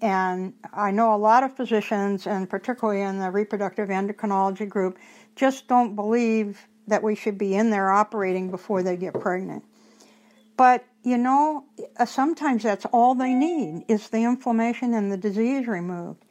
And 0.00 0.52
I 0.72 0.90
know 0.90 1.14
a 1.14 1.16
lot 1.16 1.44
of 1.44 1.56
physicians, 1.56 2.26
and 2.26 2.50
particularly 2.50 3.02
in 3.02 3.18
the 3.18 3.30
reproductive 3.30 3.88
endocrinology 3.88 4.68
group, 4.68 4.98
just 5.36 5.68
don't 5.68 5.94
believe 5.94 6.66
that 6.88 7.02
we 7.02 7.14
should 7.14 7.38
be 7.38 7.54
in 7.54 7.70
there 7.70 7.90
operating 7.90 8.50
before 8.50 8.82
they 8.82 8.96
get 8.96 9.14
pregnant. 9.14 9.64
But 10.56 10.84
you 11.04 11.18
know, 11.18 11.64
sometimes 12.06 12.62
that's 12.62 12.84
all 12.86 13.14
they 13.14 13.34
need 13.34 13.84
is 13.88 14.08
the 14.08 14.24
inflammation 14.24 14.94
and 14.94 15.10
the 15.10 15.16
disease 15.16 15.66
removed. 15.66 16.24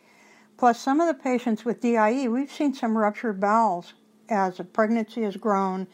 Plus, 0.61 0.79
some 0.79 1.01
of 1.01 1.07
the 1.07 1.23
patients 1.23 1.65
with 1.65 1.81
DIE, 1.81 2.27
we've 2.27 2.51
seen 2.51 2.71
some 2.71 2.95
ruptured 2.95 3.39
bowels 3.39 3.95
as 4.29 4.57
the 4.57 4.63
pregnancy 4.63 5.23
has 5.23 5.35
grown 5.35 5.87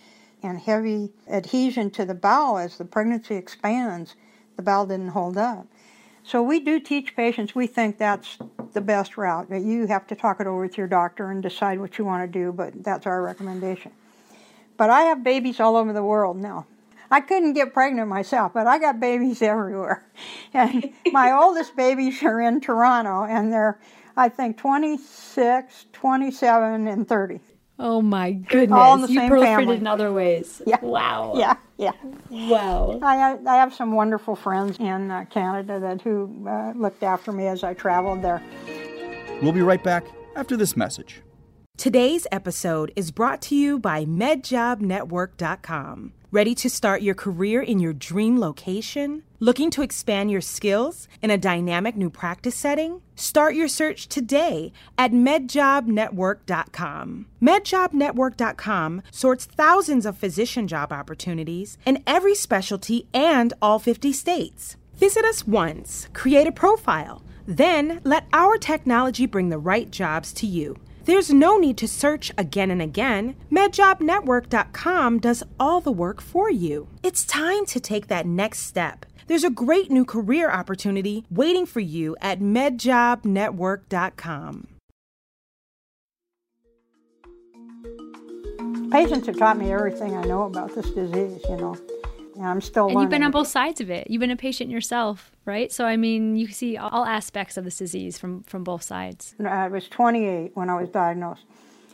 and 0.43 0.60
heavy 0.60 1.10
adhesion 1.30 1.89
to 1.89 2.03
the 2.03 2.13
bowel 2.13 2.58
as 2.58 2.77
the 2.77 2.84
pregnancy 2.84 3.36
expands. 3.36 4.15
The 4.58 4.62
bowel 4.62 4.86
didn't 4.86 5.08
hold 5.08 5.38
up. 5.38 5.67
So 6.21 6.43
we 6.43 6.60
do 6.60 6.82
teach 6.82 7.15
patients, 7.15 7.56
we 7.56 7.65
think 7.65 7.97
that's 7.97 8.39
the 8.73 8.82
best 8.82 9.15
route. 9.15 9.49
That 9.49 9.62
you 9.62 9.88
have 9.88 10.06
to 10.08 10.15
talk 10.15 10.41
it 10.41 10.47
over 10.47 10.60
with 10.60 10.77
your 10.77 10.88
doctor 10.88 11.32
and 11.32 11.41
decide 11.41 11.80
what 11.80 11.97
you 11.97 12.03
want 12.03 12.30
to 12.30 12.39
do, 12.39 12.51
but 12.51 12.84
that's 12.84 13.08
our 13.08 13.21
recommendation. 13.21 13.93
But 14.75 14.89
I 14.89 15.03
have 15.03 15.23
babies 15.23 15.62
all 15.62 15.77
over 15.77 15.93
the 15.93 16.03
world 16.03 16.36
now. 16.36 16.67
I 17.10 17.22
couldn't 17.22 17.54
get 17.54 17.74
pregnant 17.74 18.10
myself, 18.10 18.54
but 18.54 18.67
I 18.67 18.78
got 18.80 19.00
babies 19.00 19.41
everywhere. 19.41 20.04
And 20.54 20.91
my 21.12 21.32
oldest 21.32 21.76
babies 21.76 22.22
are 22.24 22.39
in 22.41 22.62
Toronto, 22.62 23.24
and 23.24 23.52
they're 23.52 23.80
I 24.15 24.30
think 24.30 24.58
26, 24.58 25.86
27, 25.93 26.88
and 26.88 27.08
30. 27.08 27.39
Oh 27.78 28.02
my 28.02 28.32
goodness. 28.32 28.76
All 28.76 28.96
in 28.96 29.02
the 29.02 29.10
you 29.10 29.20
same 29.20 29.30
proliferated 29.30 29.43
family. 29.43 29.78
in 29.78 29.86
other 29.86 30.12
ways. 30.12 30.63
Yeah. 30.65 30.80
Wow. 30.82 31.34
Yeah, 31.36 31.56
yeah. 31.78 31.91
Wow. 32.32 32.98
I, 33.04 33.38
I 33.46 33.56
have 33.58 33.76
some 33.76 33.91
wonderful 33.91 34.36
friends 34.36 34.80
in 34.80 35.12
uh, 35.12 35.26
Canada 35.30 35.80
that 35.80 36.02
who 36.02 36.48
uh, 36.48 36.74
looked 36.76 37.04
after 37.04 37.32
me 37.32 37.46
as 37.46 37.63
I 37.63 37.76
traveled 37.76 38.24
there. 38.24 38.41
We'll 39.43 39.52
be 39.52 39.62
right 39.62 39.84
back 39.84 40.06
after 40.36 40.58
this 40.58 40.76
message. 40.76 41.22
Today's 41.78 42.26
episode 42.32 42.91
is 42.96 43.12
brought 43.12 43.39
to 43.43 43.56
you 43.56 43.78
by 43.78 44.04
MedJobNetwork.com. 44.06 46.13
Ready 46.38 46.54
to 46.54 46.69
start 46.69 47.02
your 47.02 47.15
career 47.15 47.63
in 47.63 47.80
your 47.80 47.93
dream 47.93 48.39
location? 48.39 49.23
Looking 49.39 49.71
to 49.71 49.82
expand 49.82 50.30
your 50.30 50.41
skills 50.41 51.08
in 51.23 51.32
a 51.32 51.38
dynamic 51.52 51.95
new 51.95 52.12
practice 52.12 52.54
setting? 52.54 53.02
Start 53.15 53.56
your 53.56 53.67
search 53.67 54.08
today 54.08 54.71
at 55.00 55.12
MedJobNetwork.com. 55.12 57.26
MedJobNetwork.com 57.41 59.02
sorts 59.10 59.45
thousands 59.45 60.06
of 60.06 60.15
physician 60.15 60.67
job 60.67 60.93
opportunities 60.93 61.80
in 61.88 62.04
every 62.06 62.36
specialty 62.36 63.08
and 63.15 63.56
all 63.60 63.80
50 63.80 64.13
states. 64.13 64.78
Visit 64.93 65.26
us 65.26 65.47
once, 65.47 66.08
create 66.13 66.45
a 66.45 66.52
profile, 66.52 67.23
then 67.47 68.00
let 68.04 68.28
our 68.32 68.60
technology 68.60 69.26
bring 69.26 69.50
the 69.50 69.58
right 69.58 69.89
jobs 69.89 70.32
to 70.34 70.45
you. 70.45 70.78
There's 71.08 71.34
no 71.34 71.58
need 71.58 71.78
to 71.78 71.88
search 71.88 72.32
again 72.38 72.70
and 72.70 72.82
again. 72.82 73.38
MedJobNetwork.com 73.50 75.20
does 75.20 75.41
all 75.58 75.80
the 75.80 75.89
work 75.89 76.20
for 76.20 76.52
you. 76.52 76.89
It's 77.02 77.24
time 77.24 77.65
to 77.67 77.80
take 77.80 78.08
that 78.08 78.26
next 78.26 78.63
step. 78.63 79.06
There's 79.28 79.46
a 79.46 79.50
great 79.50 79.89
new 79.89 80.04
career 80.04 80.52
opportunity 80.52 81.24
waiting 81.32 81.65
for 81.65 81.80
you 81.80 82.17
at 82.20 82.41
MedJobNetwork.com. 82.41 84.67
Patients 88.91 89.28
have 89.28 89.38
taught 89.38 89.58
me 89.58 89.72
everything 89.72 90.17
I 90.17 90.24
know 90.24 90.43
about 90.43 90.76
this 90.76 90.89
disease, 90.89 91.39
you 91.48 91.56
know. 91.56 91.78
And 92.38 92.45
I'm 92.45 92.62
still 92.62 92.86
And 92.86 92.95
learning. 92.95 93.02
you've 93.02 93.10
been 93.10 93.23
on 93.23 93.32
both 93.32 93.47
sides 93.47 93.82
of 93.82 93.89
it. 93.89 94.10
You've 94.10 94.19
been 94.19 94.32
a 94.32 94.36
patient 94.36 94.69
yourself, 94.69 95.32
right? 95.45 95.71
So 95.71 95.86
I 95.86 95.97
mean, 95.97 96.36
you 96.38 96.47
see 96.47 96.78
all 96.78 97.06
aspects 97.06 97.58
of 97.58 97.63
this 97.65 97.78
disease 97.78 98.17
from 98.17 98.43
from 98.43 98.63
both 98.63 98.84
sides. 98.84 99.36
I 99.43 99.67
was 99.67 99.88
28 99.89 100.52
when 100.54 100.69
I 100.69 100.80
was 100.80 100.89
diagnosed. 100.89 101.43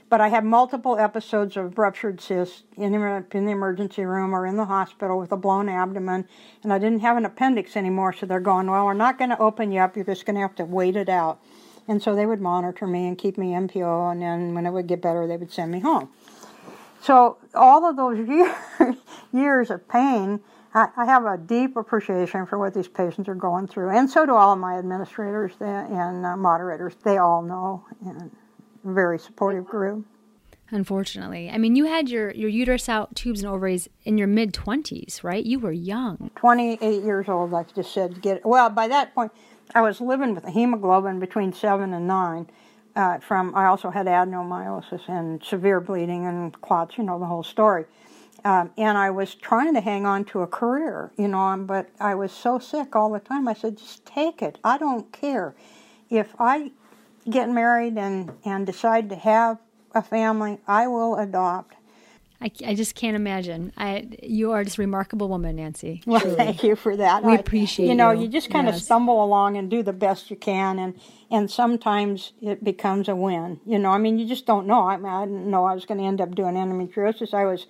But 0.10 0.22
I 0.22 0.28
had 0.28 0.46
multiple 0.46 1.00
episodes 1.00 1.58
of 1.58 1.76
ruptured 1.80 2.22
cysts 2.22 2.62
in 2.78 2.92
the, 2.92 3.26
in 3.32 3.46
the 3.48 3.52
emergency 3.52 4.04
room 4.06 4.36
or 4.36 4.46
in 4.46 4.58
the 4.58 4.66
hospital 4.66 5.18
with 5.18 5.32
a 5.32 5.38
blown 5.38 5.68
abdomen, 5.70 6.28
and 6.62 6.72
I 6.72 6.78
didn't 6.78 7.00
have 7.00 7.18
an 7.18 7.26
appendix 7.26 7.76
anymore, 7.76 8.14
so 8.14 8.28
they're 8.28 8.40
going, 8.40 8.70
well, 8.70 8.86
we're 8.86 8.94
not 8.94 9.18
going 9.18 9.32
to 9.32 9.40
open 9.40 9.72
you 9.72 9.80
up, 9.80 9.96
you're 9.96 10.06
just 10.06 10.28
going 10.28 10.36
to 10.36 10.42
have 10.42 10.54
to 10.58 10.66
wait 10.66 10.96
it 10.96 11.10
out. 11.10 11.40
And 11.88 12.00
so 12.04 12.14
they 12.16 12.28
would 12.28 12.42
monitor 12.42 12.86
me 12.86 13.08
and 13.08 13.18
keep 13.18 13.40
me 13.40 13.54
NPO, 13.54 14.12
and 14.12 14.22
then 14.22 14.54
when 14.54 14.68
it 14.68 14.72
would 14.72 14.86
get 14.86 15.02
better, 15.02 15.26
they 15.26 15.36
would 15.38 15.52
send 15.52 15.72
me 15.72 15.80
home. 15.80 16.10
So 17.04 17.38
all 17.54 17.86
of 17.86 17.98
those 17.98 18.18
years, 18.28 18.56
years 19.34 19.70
of 19.70 19.86
pain, 19.90 20.40
I, 20.74 20.88
I 20.96 21.06
have 21.06 21.26
a 21.26 21.38
deep 21.38 21.76
appreciation 21.76 22.46
for 22.46 22.58
what 22.58 22.74
these 22.74 22.88
patients 22.88 23.28
are 23.28 23.36
going 23.36 23.68
through, 23.68 23.90
and 23.90 24.10
so 24.10 24.26
do 24.26 24.34
all 24.34 24.54
of 24.54 24.60
my 24.60 24.78
administrators 24.78 25.52
and 25.60 26.26
uh, 26.26 26.38
moderators. 26.38 26.96
They 27.04 27.18
all 27.18 27.42
know, 27.42 27.84
and 28.06 28.32
very 28.86 29.20
supportive 29.20 29.66
group. 29.66 30.06
Unfortunately, 30.72 31.50
I 31.50 31.58
mean, 31.58 31.76
you 31.76 31.86
had 31.86 32.10
your 32.10 32.32
your 32.32 32.50
uterus 32.50 32.88
out, 32.88 33.14
tubes 33.16 33.44
and 33.44 33.52
ovaries 33.52 33.90
in 34.06 34.18
your 34.18 34.28
mid 34.28 34.54
twenties, 34.54 35.26
right? 35.26 35.44
You 35.44 35.60
were 35.60 35.74
young. 35.74 36.32
Twenty 36.36 36.78
eight 36.82 37.04
years 37.04 37.28
old, 37.28 37.52
like 37.52 37.68
I 37.72 37.74
just 37.76 37.94
said. 37.94 38.22
Get 38.22 38.46
well 38.46 38.70
by 38.70 38.88
that 38.88 39.14
point, 39.14 39.34
I 39.76 39.82
was 39.82 40.00
living 40.00 40.34
with 40.34 40.46
a 40.46 40.52
hemoglobin 40.52 41.20
between 41.20 41.52
seven 41.52 41.94
and 41.94 42.08
nine. 42.08 42.48
Uh, 42.96 43.18
from 43.20 43.56
I 43.56 43.66
also 43.66 43.90
had 43.90 44.06
adenomyosis 44.06 45.08
and 45.08 45.44
severe 45.44 45.82
bleeding 45.82 46.28
and 46.28 46.60
clots, 46.62 46.98
you 46.98 47.04
know 47.04 47.18
the 47.20 47.26
whole 47.26 47.44
story. 47.44 47.86
Um, 48.46 48.72
and 48.78 48.98
I 48.98 49.10
was 49.10 49.36
trying 49.36 49.74
to 49.74 49.82
hang 49.82 50.06
on 50.06 50.26
to 50.26 50.42
a 50.42 50.48
career, 50.48 51.12
you 51.18 51.30
know, 51.30 51.56
but 51.66 51.90
I 52.00 52.14
was 52.16 52.32
so 52.32 52.60
sick 52.60 52.96
all 52.96 53.10
the 53.10 53.20
time. 53.20 53.48
I 53.48 53.54
said, 53.54 53.78
just 53.78 54.06
take 54.06 54.42
it. 54.42 54.60
I 54.64 54.78
don't 54.78 55.12
care. 55.14 55.56
If 56.10 56.36
I 56.40 56.72
get 57.30 57.50
married 57.50 57.98
and, 57.98 58.34
and 58.44 58.66
decide 58.66 59.10
to 59.10 59.16
have 59.16 59.60
a 59.96 60.02
family, 60.02 60.60
I 60.68 60.88
will 60.88 61.16
adopt. 61.16 61.76
I, 62.44 62.52
I 62.66 62.76
just 62.76 62.96
can't 62.96 63.16
imagine. 63.16 63.72
I, 63.78 64.08
you 64.22 64.52
are 64.52 64.66
just 64.66 64.78
a 64.78 64.82
remarkable 64.82 65.30
woman, 65.30 65.56
Nancy. 65.56 66.04
Well, 66.06 66.20
thank 66.20 66.62
you 66.64 66.76
for 66.76 66.98
that. 66.98 67.24
We 67.24 67.32
I, 67.34 67.36
appreciate 67.38 67.88
you. 67.88 67.96
know, 67.96 68.12
you. 68.12 68.24
you 68.24 68.28
just 68.28 68.50
kind 68.50 68.68
Yes. 68.68 68.78
of 68.78 68.84
stumble 68.84 69.24
along 69.24 69.56
and 69.58 69.72
do 69.72 69.82
the 69.82 69.94
best 69.94 70.30
you 70.30 70.36
can, 70.36 70.78
and 70.78 71.00
and 71.32 71.50
sometimes 71.50 72.34
it 72.42 72.64
becomes 72.64 73.08
a 73.08 73.16
win. 73.16 73.62
You 73.66 73.80
know, 73.80 73.92
I 73.92 73.98
mean, 73.98 74.20
you 74.20 74.28
just 74.28 74.46
don't 74.46 74.68
know. 74.68 74.84
I 74.88 74.98
mean, 74.98 75.06
I 75.08 75.26
didn't 75.26 75.50
know 75.50 75.66
I 75.66 75.74
was 75.74 75.86
going 75.86 76.00
to 76.00 76.06
end 76.06 76.20
up 76.22 76.36
doing 76.36 76.56
endometriosis. 76.56 77.34
I 77.34 77.46
was 77.46 77.68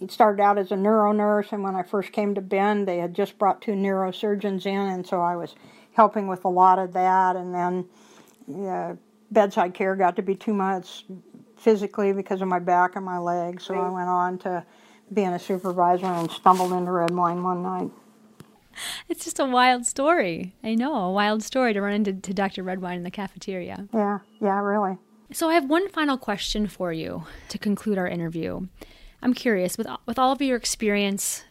it 0.00 0.12
started 0.12 0.42
out 0.42 0.58
as 0.58 0.70
a 0.72 0.76
neuro 0.76 1.12
nurse, 1.12 1.48
and 1.52 1.62
when 1.62 1.74
I 1.74 1.82
first 1.82 2.12
came 2.12 2.34
to 2.34 2.42
Bend, 2.42 2.86
they 2.86 2.98
had 2.98 3.14
just 3.14 3.38
brought 3.38 3.62
two 3.62 3.72
neurosurgeons 3.72 4.66
in, 4.66 4.76
and 4.76 5.06
so 5.06 5.22
I 5.22 5.36
was 5.36 5.54
helping 5.94 6.28
with 6.28 6.44
a 6.44 6.48
lot 6.50 6.78
of 6.78 6.92
that, 6.92 7.36
and 7.36 7.54
then 7.54 8.66
uh, 8.68 8.96
bedside 9.30 9.74
care 9.74 9.96
got 9.96 10.16
to 10.16 10.22
be 10.22 10.34
too 10.34 10.54
much 10.54 11.06
physically 11.56 12.12
because 12.12 12.42
of 12.42 12.48
my 12.48 12.58
back 12.58 12.96
and 12.96 13.04
my 13.04 13.18
legs, 13.18 13.64
so 13.64 13.74
I 13.74 13.88
went 13.88 14.08
on 14.08 14.38
to 14.38 14.64
being 15.12 15.28
a 15.28 15.38
supervisor 15.38 16.06
and 16.06 16.30
stumbled 16.30 16.72
into 16.72 16.90
Redwine 16.90 17.42
one 17.42 17.62
night. 17.62 17.90
It's 19.08 19.24
just 19.24 19.38
a 19.38 19.44
wild 19.44 19.86
story. 19.86 20.54
I 20.62 20.74
know, 20.74 20.94
a 20.96 21.12
wild 21.12 21.42
story 21.42 21.72
to 21.72 21.80
run 21.80 21.92
into 21.92 22.12
to 22.12 22.34
Dr. 22.34 22.62
Redwine 22.62 22.98
in 22.98 23.04
the 23.04 23.10
cafeteria. 23.10 23.86
Yeah, 23.94 24.18
yeah, 24.40 24.60
really. 24.60 24.98
So 25.32 25.48
I 25.48 25.54
have 25.54 25.68
one 25.68 25.88
final 25.88 26.18
question 26.18 26.66
for 26.66 26.92
you 26.92 27.24
to 27.48 27.58
conclude 27.58 27.98
our 27.98 28.08
interview. 28.08 28.66
I'm 29.22 29.34
curious, 29.34 29.78
with 29.78 29.86
with 30.06 30.18
all 30.18 30.32
of 30.32 30.42
your 30.42 30.56
experience, 30.56 31.44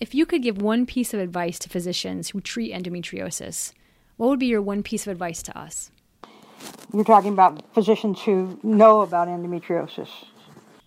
if 0.00 0.14
you 0.14 0.24
could 0.24 0.42
give 0.42 0.62
one 0.62 0.86
piece 0.86 1.12
of 1.12 1.20
advice 1.20 1.58
to 1.60 1.68
physicians 1.68 2.30
who 2.30 2.40
treat 2.40 2.72
endometriosis, 2.72 3.72
what 4.16 4.28
would 4.28 4.38
be 4.38 4.46
your 4.46 4.62
one 4.62 4.82
piece 4.82 5.06
of 5.06 5.12
advice 5.12 5.42
to 5.42 5.58
us? 5.58 5.90
You're 6.92 7.04
talking 7.04 7.32
about 7.32 7.62
physicians 7.74 8.22
who 8.22 8.58
know 8.62 9.02
about 9.02 9.28
endometriosis. 9.28 10.08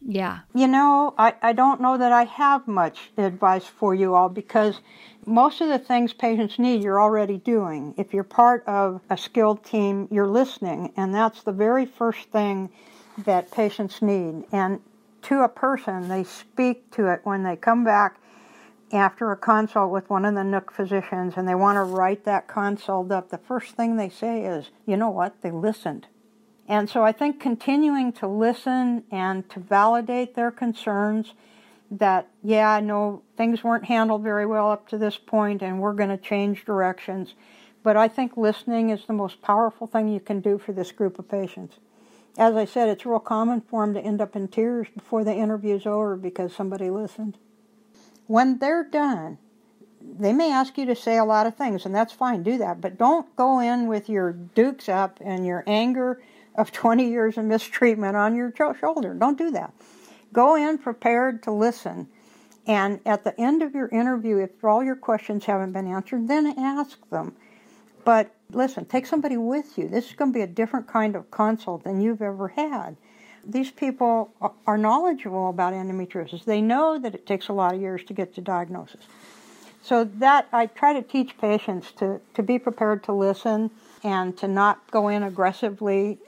Yeah. 0.02 0.40
You 0.56 0.68
know, 0.68 1.14
I, 1.18 1.34
I 1.42 1.54
don't 1.54 1.82
know 1.82 1.98
that 1.98 2.12
I 2.12 2.24
have 2.24 2.68
much 2.68 3.12
advice 3.18 3.66
for 3.66 3.94
you 3.94 4.16
all 4.16 4.30
because 4.30 4.80
most 5.26 5.62
of 5.62 5.68
the 5.68 5.78
things 5.78 6.14
patients 6.14 6.58
need 6.58 6.82
you're 6.82 7.02
already 7.02 7.38
doing. 7.38 7.94
If 7.98 8.14
you're 8.14 8.24
part 8.24 8.66
of 8.66 9.02
a 9.10 9.18
skilled 9.18 9.64
team, 9.64 10.08
you're 10.10 10.28
listening, 10.28 10.94
and 10.96 11.14
that's 11.14 11.44
the 11.44 11.52
very 11.52 11.86
first 11.86 12.30
thing 12.30 12.70
that 13.26 13.52
patients 13.52 14.02
need. 14.02 14.46
And 14.52 14.80
to 15.24 15.42
a 15.42 15.50
person, 15.50 16.08
they 16.08 16.24
speak 16.24 16.90
to 16.92 17.12
it 17.12 17.22
when 17.24 17.44
they 17.44 17.58
come 17.58 17.84
back 17.84 18.20
after 18.92 19.32
a 19.32 19.38
consult 19.38 19.92
with 19.92 20.10
one 20.10 20.26
of 20.26 20.36
the 20.36 20.44
Nook 20.44 20.72
physicians 20.72 21.34
and 21.38 21.48
they 21.48 21.56
want 21.56 21.76
to 21.76 21.84
write 21.84 22.26
that 22.26 22.48
consult 22.48 23.12
up. 23.12 23.30
The 23.30 23.38
first 23.38 23.76
thing 23.76 23.98
they 23.98 24.10
say 24.10 24.46
is, 24.46 24.70
you 24.86 24.98
know 24.98 25.10
what, 25.10 25.42
they 25.42 25.52
listened. 25.52 26.08
And 26.68 26.90
so 26.90 27.04
I 27.04 27.12
think 27.12 27.40
continuing 27.40 28.12
to 28.14 28.28
listen 28.28 29.04
and 29.12 29.50
to 29.50 29.60
validate 29.60 30.36
their 30.36 30.52
concerns 30.52 31.34
that, 31.92 32.28
yeah, 32.44 32.80
know 32.80 33.24
things 33.38 33.64
weren't 33.64 33.86
handled 33.86 34.22
very 34.22 34.46
well 34.46 34.72
up 34.72 34.88
to 34.90 34.98
this 34.98 35.18
point 35.18 35.62
and 35.62 35.80
we're 35.80 35.94
going 35.94 36.10
to 36.10 36.18
change 36.18 36.66
directions. 36.66 37.34
But 37.82 37.98
I 37.98 38.08
think 38.08 38.38
listening 38.38 38.90
is 38.90 39.06
the 39.06 39.14
most 39.14 39.42
powerful 39.42 39.88
thing 39.88 40.10
you 40.10 40.20
can 40.20 40.42
do 40.42 40.58
for 40.58 40.74
this 40.74 40.92
group 40.92 41.18
of 41.18 41.28
patients. 41.28 41.76
As 42.38 42.56
I 42.56 42.66
said, 42.66 42.90
it's 42.90 43.06
real 43.06 43.20
common 43.20 43.62
for 43.62 43.86
them 43.86 43.96
to 43.96 44.02
end 44.02 44.22
up 44.22 44.36
in 44.36 44.48
tears 44.48 44.88
before 44.96 45.24
the 45.24 45.34
interview's 45.34 45.86
over 45.86 46.16
because 46.16 46.56
somebody 46.56 46.90
listened. 46.90 47.38
When 48.30 48.60
they're 48.60 48.84
done, 48.84 49.40
they 50.00 50.34
may 50.34 50.52
ask 50.52 50.78
you 50.78 50.86
to 50.86 50.96
say 50.96 51.18
a 51.18 51.26
lot 51.26 51.48
of 51.48 51.56
things, 51.56 51.84
and 51.84 51.96
that's 51.96 52.14
fine, 52.14 52.44
do 52.44 52.60
that. 52.60 52.80
But 52.80 53.00
don't 53.00 53.36
go 53.36 53.58
in 53.58 53.88
with 53.88 54.08
your 54.08 54.34
dukes 54.34 54.88
up 54.88 55.18
and 55.20 55.48
your 55.48 55.64
anger 55.66 56.22
of 56.56 56.72
20 56.72 57.10
years 57.10 57.40
of 57.40 57.46
mistreatment 57.46 58.16
on 58.16 58.36
your 58.36 58.54
shoulder. 58.80 59.16
Don't 59.16 59.36
do 59.36 59.50
that. 59.50 59.74
Go 60.32 60.54
in 60.54 60.78
prepared 60.78 61.42
to 61.42 61.52
listen. 61.52 62.08
And 62.68 63.00
at 63.04 63.24
the 63.24 63.34
end 63.42 63.64
of 63.64 63.74
your 63.74 63.88
interview, 63.88 64.38
if 64.38 64.64
all 64.64 64.84
your 64.84 64.96
questions 64.96 65.46
haven't 65.46 65.72
been 65.72 65.88
answered, 65.88 66.28
then 66.28 66.54
ask 66.56 67.10
them. 67.10 67.36
But 68.06 68.32
listen, 68.52 68.86
take 68.86 69.08
somebody 69.08 69.38
with 69.38 69.76
you. 69.76 69.88
This 69.88 70.06
is 70.06 70.14
going 70.14 70.32
to 70.32 70.38
be 70.38 70.44
a 70.44 70.48
different 70.48 70.86
kind 70.86 71.16
of 71.16 71.32
consult 71.32 71.84
than 71.84 72.00
you've 72.00 72.22
ever 72.22 72.50
had. 72.50 72.96
These 73.46 73.72
people 73.72 74.32
are- 74.66 74.78
knowledgeable 74.78 75.50
about 75.50 75.74
endometriosis. 75.74 76.46
They 76.46 76.62
know 76.62 76.98
that 77.00 77.16
it 77.16 77.26
takes 77.26 77.48
a 77.48 77.54
lot 77.54 77.74
of 77.74 77.82
years 77.82 78.04
to 78.06 78.14
get 78.14 78.34
to 78.36 78.42
diagnosis. 78.42 79.08
So 79.82 80.04
that 80.04 80.48
I 80.52 80.68
try 80.68 80.94
to 80.94 81.02
teach 81.02 81.38
patients 81.38 81.92
to, 81.94 82.20
to 82.34 82.44
be 82.44 82.60
prepared 82.60 83.04
to 83.06 83.14
listen 83.14 83.72
and 84.04 84.38
to 84.38 84.48
not 84.48 84.90
go 84.92 85.08
in 85.08 85.24
aggressively, 85.24 86.20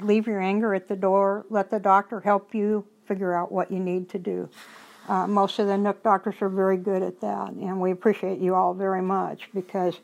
leave 0.00 0.26
your 0.26 0.40
anger 0.40 0.74
at 0.74 0.88
the 0.88 0.96
door, 0.96 1.44
let 1.50 1.70
the 1.70 1.80
doctor 1.80 2.20
help 2.20 2.54
you 2.54 2.84
figure 3.06 3.34
out 3.34 3.50
what 3.50 3.70
you 3.70 3.78
need 3.78 4.08
to 4.10 4.18
do. 4.18 4.48
Uh, 5.08 5.26
most 5.26 5.58
of 5.58 5.66
the 5.66 5.76
Nook 5.76 6.02
doctors 6.02 6.36
are 6.42 6.50
very 6.50 6.76
good 6.76 7.02
at 7.02 7.20
that, 7.22 7.50
and 7.52 7.80
we 7.80 7.90
appreciate 7.90 8.38
you 8.38 8.54
all 8.54 8.74
very 8.74 9.00
much 9.00 9.48
because 9.54 9.98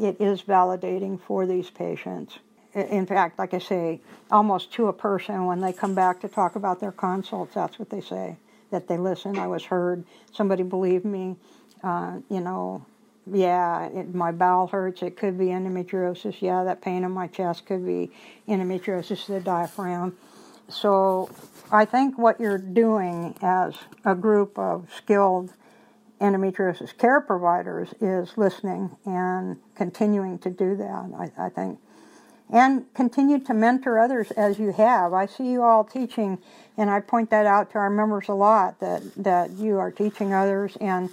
it 0.00 0.20
is 0.20 0.42
validating 0.42 1.20
for 1.20 1.46
these 1.46 1.70
patients. 1.70 2.38
In 2.74 3.06
fact, 3.06 3.38
like 3.38 3.52
I 3.52 3.58
say, 3.58 4.00
almost 4.30 4.72
to 4.74 4.86
a 4.86 4.92
person, 4.92 5.46
when 5.46 5.60
they 5.60 5.72
come 5.72 5.94
back 5.94 6.20
to 6.20 6.28
talk 6.28 6.54
about 6.54 6.80
their 6.80 6.92
consults, 6.92 7.54
that's 7.54 7.78
what 7.78 7.90
they 7.90 8.00
say 8.00 8.36
that 8.70 8.86
they 8.86 8.96
listened, 8.96 9.38
I 9.38 9.48
was 9.48 9.64
heard, 9.64 10.04
somebody 10.32 10.62
believed 10.62 11.04
me, 11.04 11.36
uh, 11.82 12.18
you 12.28 12.40
know, 12.40 12.86
yeah, 13.30 13.86
it, 13.86 14.14
my 14.14 14.32
bowel 14.32 14.68
hurts, 14.68 15.02
it 15.02 15.16
could 15.16 15.38
be 15.38 15.46
endometriosis, 15.46 16.40
yeah, 16.40 16.64
that 16.64 16.80
pain 16.80 17.04
in 17.04 17.10
my 17.10 17.26
chest 17.26 17.66
could 17.66 17.84
be 17.84 18.10
endometriosis 18.48 19.28
of 19.28 19.34
the 19.34 19.40
diaphragm. 19.40 20.16
So 20.68 21.30
I 21.70 21.84
think 21.84 22.16
what 22.16 22.40
you're 22.40 22.58
doing 22.58 23.36
as 23.42 23.74
a 24.04 24.14
group 24.14 24.58
of 24.58 24.88
skilled 24.94 25.52
endometriosis 26.20 26.96
care 26.96 27.20
providers 27.20 27.92
is 28.00 28.36
listening 28.36 28.96
and 29.04 29.56
continuing 29.74 30.38
to 30.40 30.50
do 30.50 30.76
that, 30.76 31.10
I, 31.18 31.46
I 31.46 31.48
think. 31.48 31.78
And 32.52 32.92
continue 32.94 33.38
to 33.38 33.54
mentor 33.54 34.00
others 34.00 34.32
as 34.32 34.58
you 34.58 34.72
have. 34.72 35.12
I 35.12 35.26
see 35.26 35.44
you 35.44 35.62
all 35.62 35.84
teaching, 35.84 36.38
and 36.76 36.90
I 36.90 37.00
point 37.00 37.30
that 37.30 37.46
out 37.46 37.70
to 37.72 37.78
our 37.78 37.90
members 37.90 38.28
a 38.28 38.34
lot 38.34 38.80
that, 38.80 39.02
that 39.16 39.52
you 39.52 39.78
are 39.78 39.92
teaching 39.92 40.34
others. 40.34 40.76
And, 40.80 41.10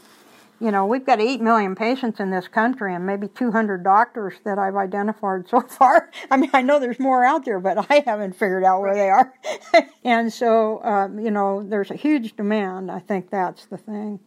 you 0.59 0.71
know, 0.71 0.87
we've 0.87 1.05
got 1.05 1.19
8 1.19 1.39
million 1.41 1.75
patients 1.75 2.19
in 2.19 2.31
this 2.31 2.47
country 2.47 2.95
and 2.95 3.05
maybe 3.05 3.27
200 3.27 3.83
doctors 3.83 4.33
that 4.45 4.57
I've 4.57 4.75
identified 4.75 5.47
so 5.47 5.61
far. 5.69 6.09
I 6.31 6.37
mean, 6.37 6.49
I 6.53 6.63
know 6.63 6.79
there's 6.79 6.99
more 6.99 7.23
out 7.23 7.45
there, 7.45 7.59
but 7.59 7.85
I 7.91 8.03
haven't 8.05 8.33
figured 8.33 8.63
out 8.63 8.81
where 8.81 8.95
they 8.95 9.09
are. 9.09 9.31
and 10.03 10.33
so, 10.33 10.83
um, 10.83 11.19
you 11.19 11.29
know, 11.29 11.61
there's 11.61 11.91
a 11.91 11.95
huge 11.95 12.35
demand. 12.35 12.89
I 12.89 12.99
think 12.99 13.29
that's 13.29 13.67
the 13.67 13.77
thing. 13.77 14.19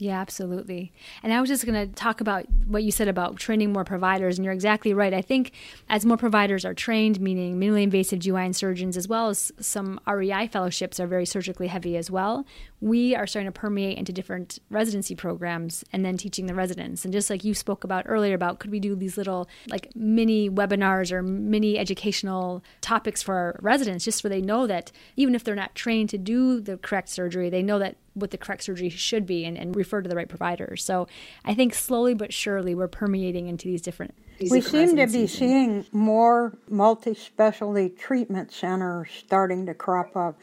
Yeah, 0.00 0.20
absolutely. 0.20 0.92
And 1.24 1.32
I 1.32 1.40
was 1.40 1.50
just 1.50 1.66
going 1.66 1.88
to 1.88 1.92
talk 1.92 2.20
about 2.20 2.46
what 2.68 2.84
you 2.84 2.92
said 2.92 3.08
about 3.08 3.36
training 3.36 3.72
more 3.72 3.82
providers, 3.82 4.38
and 4.38 4.44
you're 4.44 4.54
exactly 4.54 4.94
right. 4.94 5.12
I 5.12 5.22
think 5.22 5.50
as 5.88 6.06
more 6.06 6.16
providers 6.16 6.64
are 6.64 6.72
trained, 6.72 7.20
meaning 7.20 7.58
minimally 7.58 7.82
invasive 7.82 8.20
GYN 8.20 8.54
surgeons, 8.54 8.96
as 8.96 9.08
well 9.08 9.28
as 9.28 9.50
some 9.58 9.98
REI 10.06 10.46
fellowships 10.46 11.00
are 11.00 11.08
very 11.08 11.26
surgically 11.26 11.66
heavy 11.66 11.96
as 11.96 12.12
well, 12.12 12.46
we 12.80 13.16
are 13.16 13.26
starting 13.26 13.50
to 13.50 13.60
permeate 13.60 13.98
into 13.98 14.12
different 14.12 14.60
residency 14.70 15.16
programs 15.16 15.84
and 15.92 16.04
then 16.04 16.16
teaching 16.16 16.46
the 16.46 16.54
residents. 16.54 17.04
And 17.04 17.12
just 17.12 17.28
like 17.28 17.42
you 17.42 17.52
spoke 17.52 17.82
about 17.82 18.04
earlier 18.06 18.34
about 18.34 18.60
could 18.60 18.70
we 18.70 18.78
do 18.78 18.94
these 18.94 19.16
little 19.16 19.48
like 19.68 19.90
mini 19.96 20.48
webinars 20.48 21.10
or 21.10 21.24
mini 21.24 21.76
educational 21.76 22.62
topics 22.80 23.20
for 23.20 23.34
our 23.34 23.58
residents 23.60 24.04
just 24.04 24.22
so 24.22 24.28
they 24.28 24.40
know 24.40 24.68
that 24.68 24.92
even 25.16 25.34
if 25.34 25.42
they're 25.42 25.56
not 25.56 25.74
trained 25.74 26.08
to 26.10 26.18
do 26.18 26.60
the 26.60 26.76
correct 26.76 27.08
surgery, 27.08 27.50
they 27.50 27.64
know 27.64 27.80
that 27.80 27.96
what 28.20 28.30
the 28.30 28.38
correct 28.38 28.64
surgery 28.64 28.88
should 28.88 29.26
be 29.26 29.44
and, 29.44 29.56
and 29.56 29.74
refer 29.74 30.02
to 30.02 30.08
the 30.08 30.16
right 30.16 30.28
providers. 30.28 30.84
So 30.84 31.08
I 31.44 31.54
think 31.54 31.74
slowly 31.74 32.14
but 32.14 32.32
surely 32.32 32.74
we're 32.74 32.88
permeating 32.88 33.48
into 33.48 33.66
these 33.68 33.82
different. 33.82 34.14
These 34.38 34.50
we 34.50 34.60
seem 34.60 34.96
to 34.96 35.06
be 35.06 35.26
seeing 35.26 35.86
more 35.92 36.56
multi 36.68 37.14
specialty 37.14 37.88
treatment 37.88 38.52
centers 38.52 39.08
starting 39.18 39.66
to 39.66 39.74
crop 39.74 40.16
up. 40.16 40.38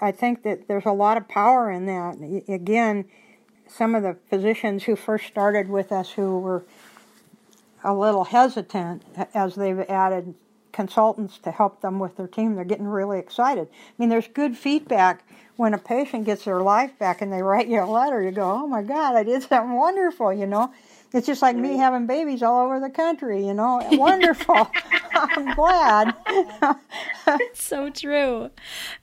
I 0.00 0.10
think 0.10 0.42
that 0.42 0.66
there's 0.66 0.86
a 0.86 0.92
lot 0.92 1.16
of 1.16 1.28
power 1.28 1.70
in 1.70 1.86
that. 1.86 2.44
Again, 2.48 3.04
some 3.68 3.94
of 3.94 4.02
the 4.02 4.16
physicians 4.28 4.84
who 4.84 4.96
first 4.96 5.26
started 5.26 5.68
with 5.68 5.92
us 5.92 6.10
who 6.12 6.38
were 6.38 6.64
a 7.84 7.94
little 7.94 8.24
hesitant 8.24 9.02
as 9.34 9.54
they've 9.54 9.80
added 9.80 10.34
consultants 10.72 11.38
to 11.38 11.50
help 11.50 11.80
them 11.80 11.98
with 11.98 12.16
their 12.16 12.26
team, 12.26 12.54
they're 12.54 12.64
getting 12.64 12.86
really 12.86 13.18
excited. 13.18 13.68
I 13.72 13.92
mean, 13.98 14.08
there's 14.08 14.28
good 14.28 14.56
feedback 14.56 15.26
when 15.56 15.74
a 15.74 15.78
patient 15.78 16.24
gets 16.24 16.44
their 16.44 16.60
life 16.60 16.96
back 16.98 17.20
and 17.20 17.32
they 17.32 17.42
write 17.42 17.66
you 17.66 17.82
a 17.82 17.84
letter, 17.84 18.22
you 18.22 18.30
go, 18.30 18.50
oh 18.50 18.66
my 18.66 18.82
God, 18.82 19.16
I 19.16 19.24
did 19.24 19.42
something 19.42 19.74
wonderful, 19.74 20.32
you 20.32 20.46
know. 20.46 20.72
It's 21.12 21.26
just 21.26 21.40
like 21.40 21.56
me 21.56 21.78
having 21.78 22.06
babies 22.06 22.42
all 22.42 22.66
over 22.66 22.80
the 22.80 22.90
country, 22.90 23.46
you 23.46 23.54
know. 23.54 23.80
Wonderful. 23.92 24.68
I'm 25.12 25.54
glad. 25.54 26.14
it's 27.26 27.62
so 27.62 27.88
true. 27.90 28.50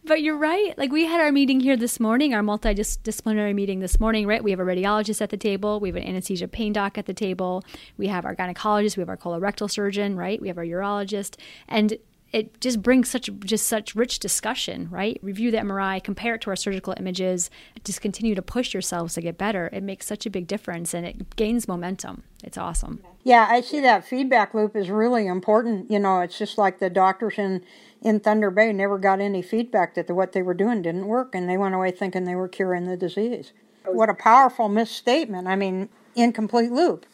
But 0.04 0.22
you're 0.22 0.38
right. 0.38 0.78
Like 0.78 0.91
we 0.91 1.06
had 1.06 1.20
our 1.20 1.32
meeting 1.32 1.60
here 1.60 1.76
this 1.76 2.00
morning, 2.00 2.34
our 2.34 2.41
multidisciplinary 2.41 3.56
meeting 3.56 3.80
this 3.80 4.00
morning, 4.00 4.28
right? 4.28 4.44
We 4.44 4.52
have 4.52 4.60
a 4.60 4.63
radiologist 4.63 5.22
at 5.22 5.32
the 5.32 5.38
table, 5.38 5.80
we 5.80 5.89
have 5.89 5.96
an 5.96 6.04
anesthesia 6.04 6.48
pain 6.48 6.74
doc 6.74 6.98
at 6.98 7.08
the 7.08 7.13
table, 7.13 7.63
we 7.98 8.08
have 8.08 8.24
our 8.24 8.36
gynecologist, 8.36 8.98
we 8.98 9.02
have 9.02 9.10
our 9.10 9.18
colorectal 9.18 9.70
surgeon, 9.70 10.15
right? 10.15 10.39
We 10.39 10.48
have 10.48 10.58
our 10.58 10.65
urologist. 10.65 11.38
And 11.68 11.98
it 12.31 12.59
just 12.59 12.81
brings 12.81 13.09
such 13.09 13.29
just 13.45 13.65
such 13.65 13.95
rich 13.95 14.19
discussion, 14.19 14.89
right? 14.91 15.19
Review 15.21 15.51
the 15.51 15.57
MRI, 15.57 16.03
compare 16.03 16.35
it 16.35 16.41
to 16.41 16.49
our 16.49 16.55
surgical 16.55 16.93
images, 16.97 17.49
just 17.83 18.01
continue 18.01 18.35
to 18.35 18.41
push 18.41 18.73
yourselves 18.73 19.13
to 19.13 19.21
get 19.21 19.38
better. 19.38 19.69
It 19.71 19.83
makes 19.83 20.05
such 20.05 20.25
a 20.25 20.29
big 20.29 20.47
difference 20.47 20.93
and 20.93 21.05
it 21.05 21.35
gains 21.35 21.67
momentum. 21.67 22.23
It's 22.43 22.57
awesome. 22.57 23.01
Yeah, 23.23 23.47
I 23.49 23.61
see 23.61 23.79
that 23.79 24.05
feedback 24.05 24.53
loop 24.53 24.75
is 24.75 24.89
really 24.89 25.27
important. 25.27 25.89
You 25.89 25.99
know, 25.99 26.19
it's 26.19 26.38
just 26.38 26.57
like 26.57 26.79
the 26.79 26.89
doctors 26.89 27.35
in 27.38 27.63
in 28.01 28.19
Thunder 28.19 28.51
Bay 28.51 28.73
never 28.73 28.97
got 28.99 29.21
any 29.21 29.41
feedback 29.41 29.95
that 29.95 30.07
the, 30.07 30.13
what 30.13 30.33
they 30.33 30.41
were 30.41 30.53
doing 30.53 30.81
didn't 30.81 31.07
work 31.07 31.33
and 31.33 31.49
they 31.49 31.57
went 31.57 31.73
away 31.73 31.91
thinking 31.91 32.25
they 32.25 32.35
were 32.35 32.49
curing 32.49 32.85
the 32.85 32.97
disease. 32.97 33.53
What 33.85 34.09
a 34.09 34.13
powerful 34.13 34.67
misstatement. 34.67 35.47
I 35.47 35.55
mean, 35.55 35.89
incomplete 36.15 36.71
loop. 36.71 37.05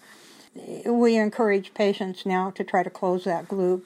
We 0.86 1.16
encourage 1.16 1.74
patients 1.74 2.26
now 2.26 2.50
to 2.52 2.64
try 2.64 2.84
to 2.84 2.90
close 2.90 3.24
that 3.26 3.52
loop 3.52 3.86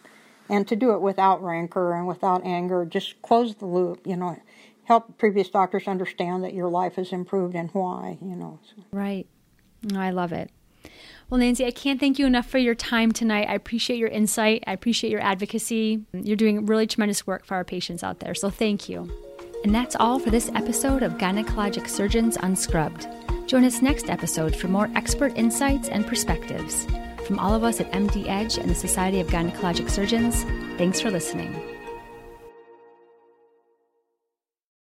and 0.50 0.68
to 0.68 0.76
do 0.76 0.94
it 0.94 1.02
without 1.02 1.44
rancor 1.44 1.94
and 1.94 2.08
without 2.08 2.46
anger. 2.46 2.86
Just 2.86 3.22
close 3.22 3.56
the 3.56 3.66
loop, 3.66 4.06
you 4.06 4.16
know, 4.16 4.40
help 4.86 5.18
previous 5.18 5.50
doctors 5.50 5.88
understand 5.88 6.44
that 6.44 6.54
your 6.54 6.70
life 6.70 6.96
has 6.96 7.12
improved 7.12 7.56
and 7.56 7.70
why, 7.72 8.18
you 8.22 8.36
know. 8.36 8.60
Right. 8.92 9.28
I 9.96 10.12
love 10.12 10.32
it. 10.32 10.52
Well, 11.30 11.40
Nancy, 11.40 11.66
I 11.66 11.72
can't 11.72 12.00
thank 12.00 12.20
you 12.20 12.28
enough 12.28 12.48
for 12.48 12.60
your 12.60 12.76
time 12.76 13.12
tonight. 13.12 13.48
I 13.50 13.56
appreciate 13.56 13.98
your 13.98 14.10
insight. 14.10 14.64
I 14.68 14.74
appreciate 14.74 15.10
your 15.10 15.22
advocacy. 15.22 16.04
You're 16.14 16.36
doing 16.36 16.68
really 16.68 16.86
tremendous 16.86 17.26
work 17.26 17.46
for 17.46 17.56
our 17.56 17.64
patients 17.64 18.04
out 18.04 18.20
there. 18.20 18.36
So 18.36 18.52
thank 18.52 18.88
you. 18.88 19.12
And 19.64 19.74
that's 19.74 19.96
all 19.96 20.20
for 20.20 20.30
this 20.30 20.52
episode 20.54 21.02
of 21.02 21.14
Gynecologic 21.14 21.90
Surgeons 21.90 22.38
Unscrubbed. 22.40 23.08
Join 23.48 23.64
us 23.64 23.82
next 23.82 24.12
episode 24.12 24.56
for 24.56 24.68
more 24.68 24.92
expert 24.96 25.36
insights 25.36 25.90
and 25.90 26.06
perspectives. 26.06 26.86
From 27.26 27.40
all 27.40 27.56
of 27.56 27.64
us 27.64 27.82
at 27.82 27.92
MD 27.92 28.28
Edge 28.28 28.60
and 28.60 28.70
the 28.70 28.76
Society 28.76 29.20
of 29.20 29.28
Gynecologic 29.28 29.90
Surgeons, 29.90 30.44
thanks 30.78 31.02
for 31.02 31.10
listening. 31.10 31.75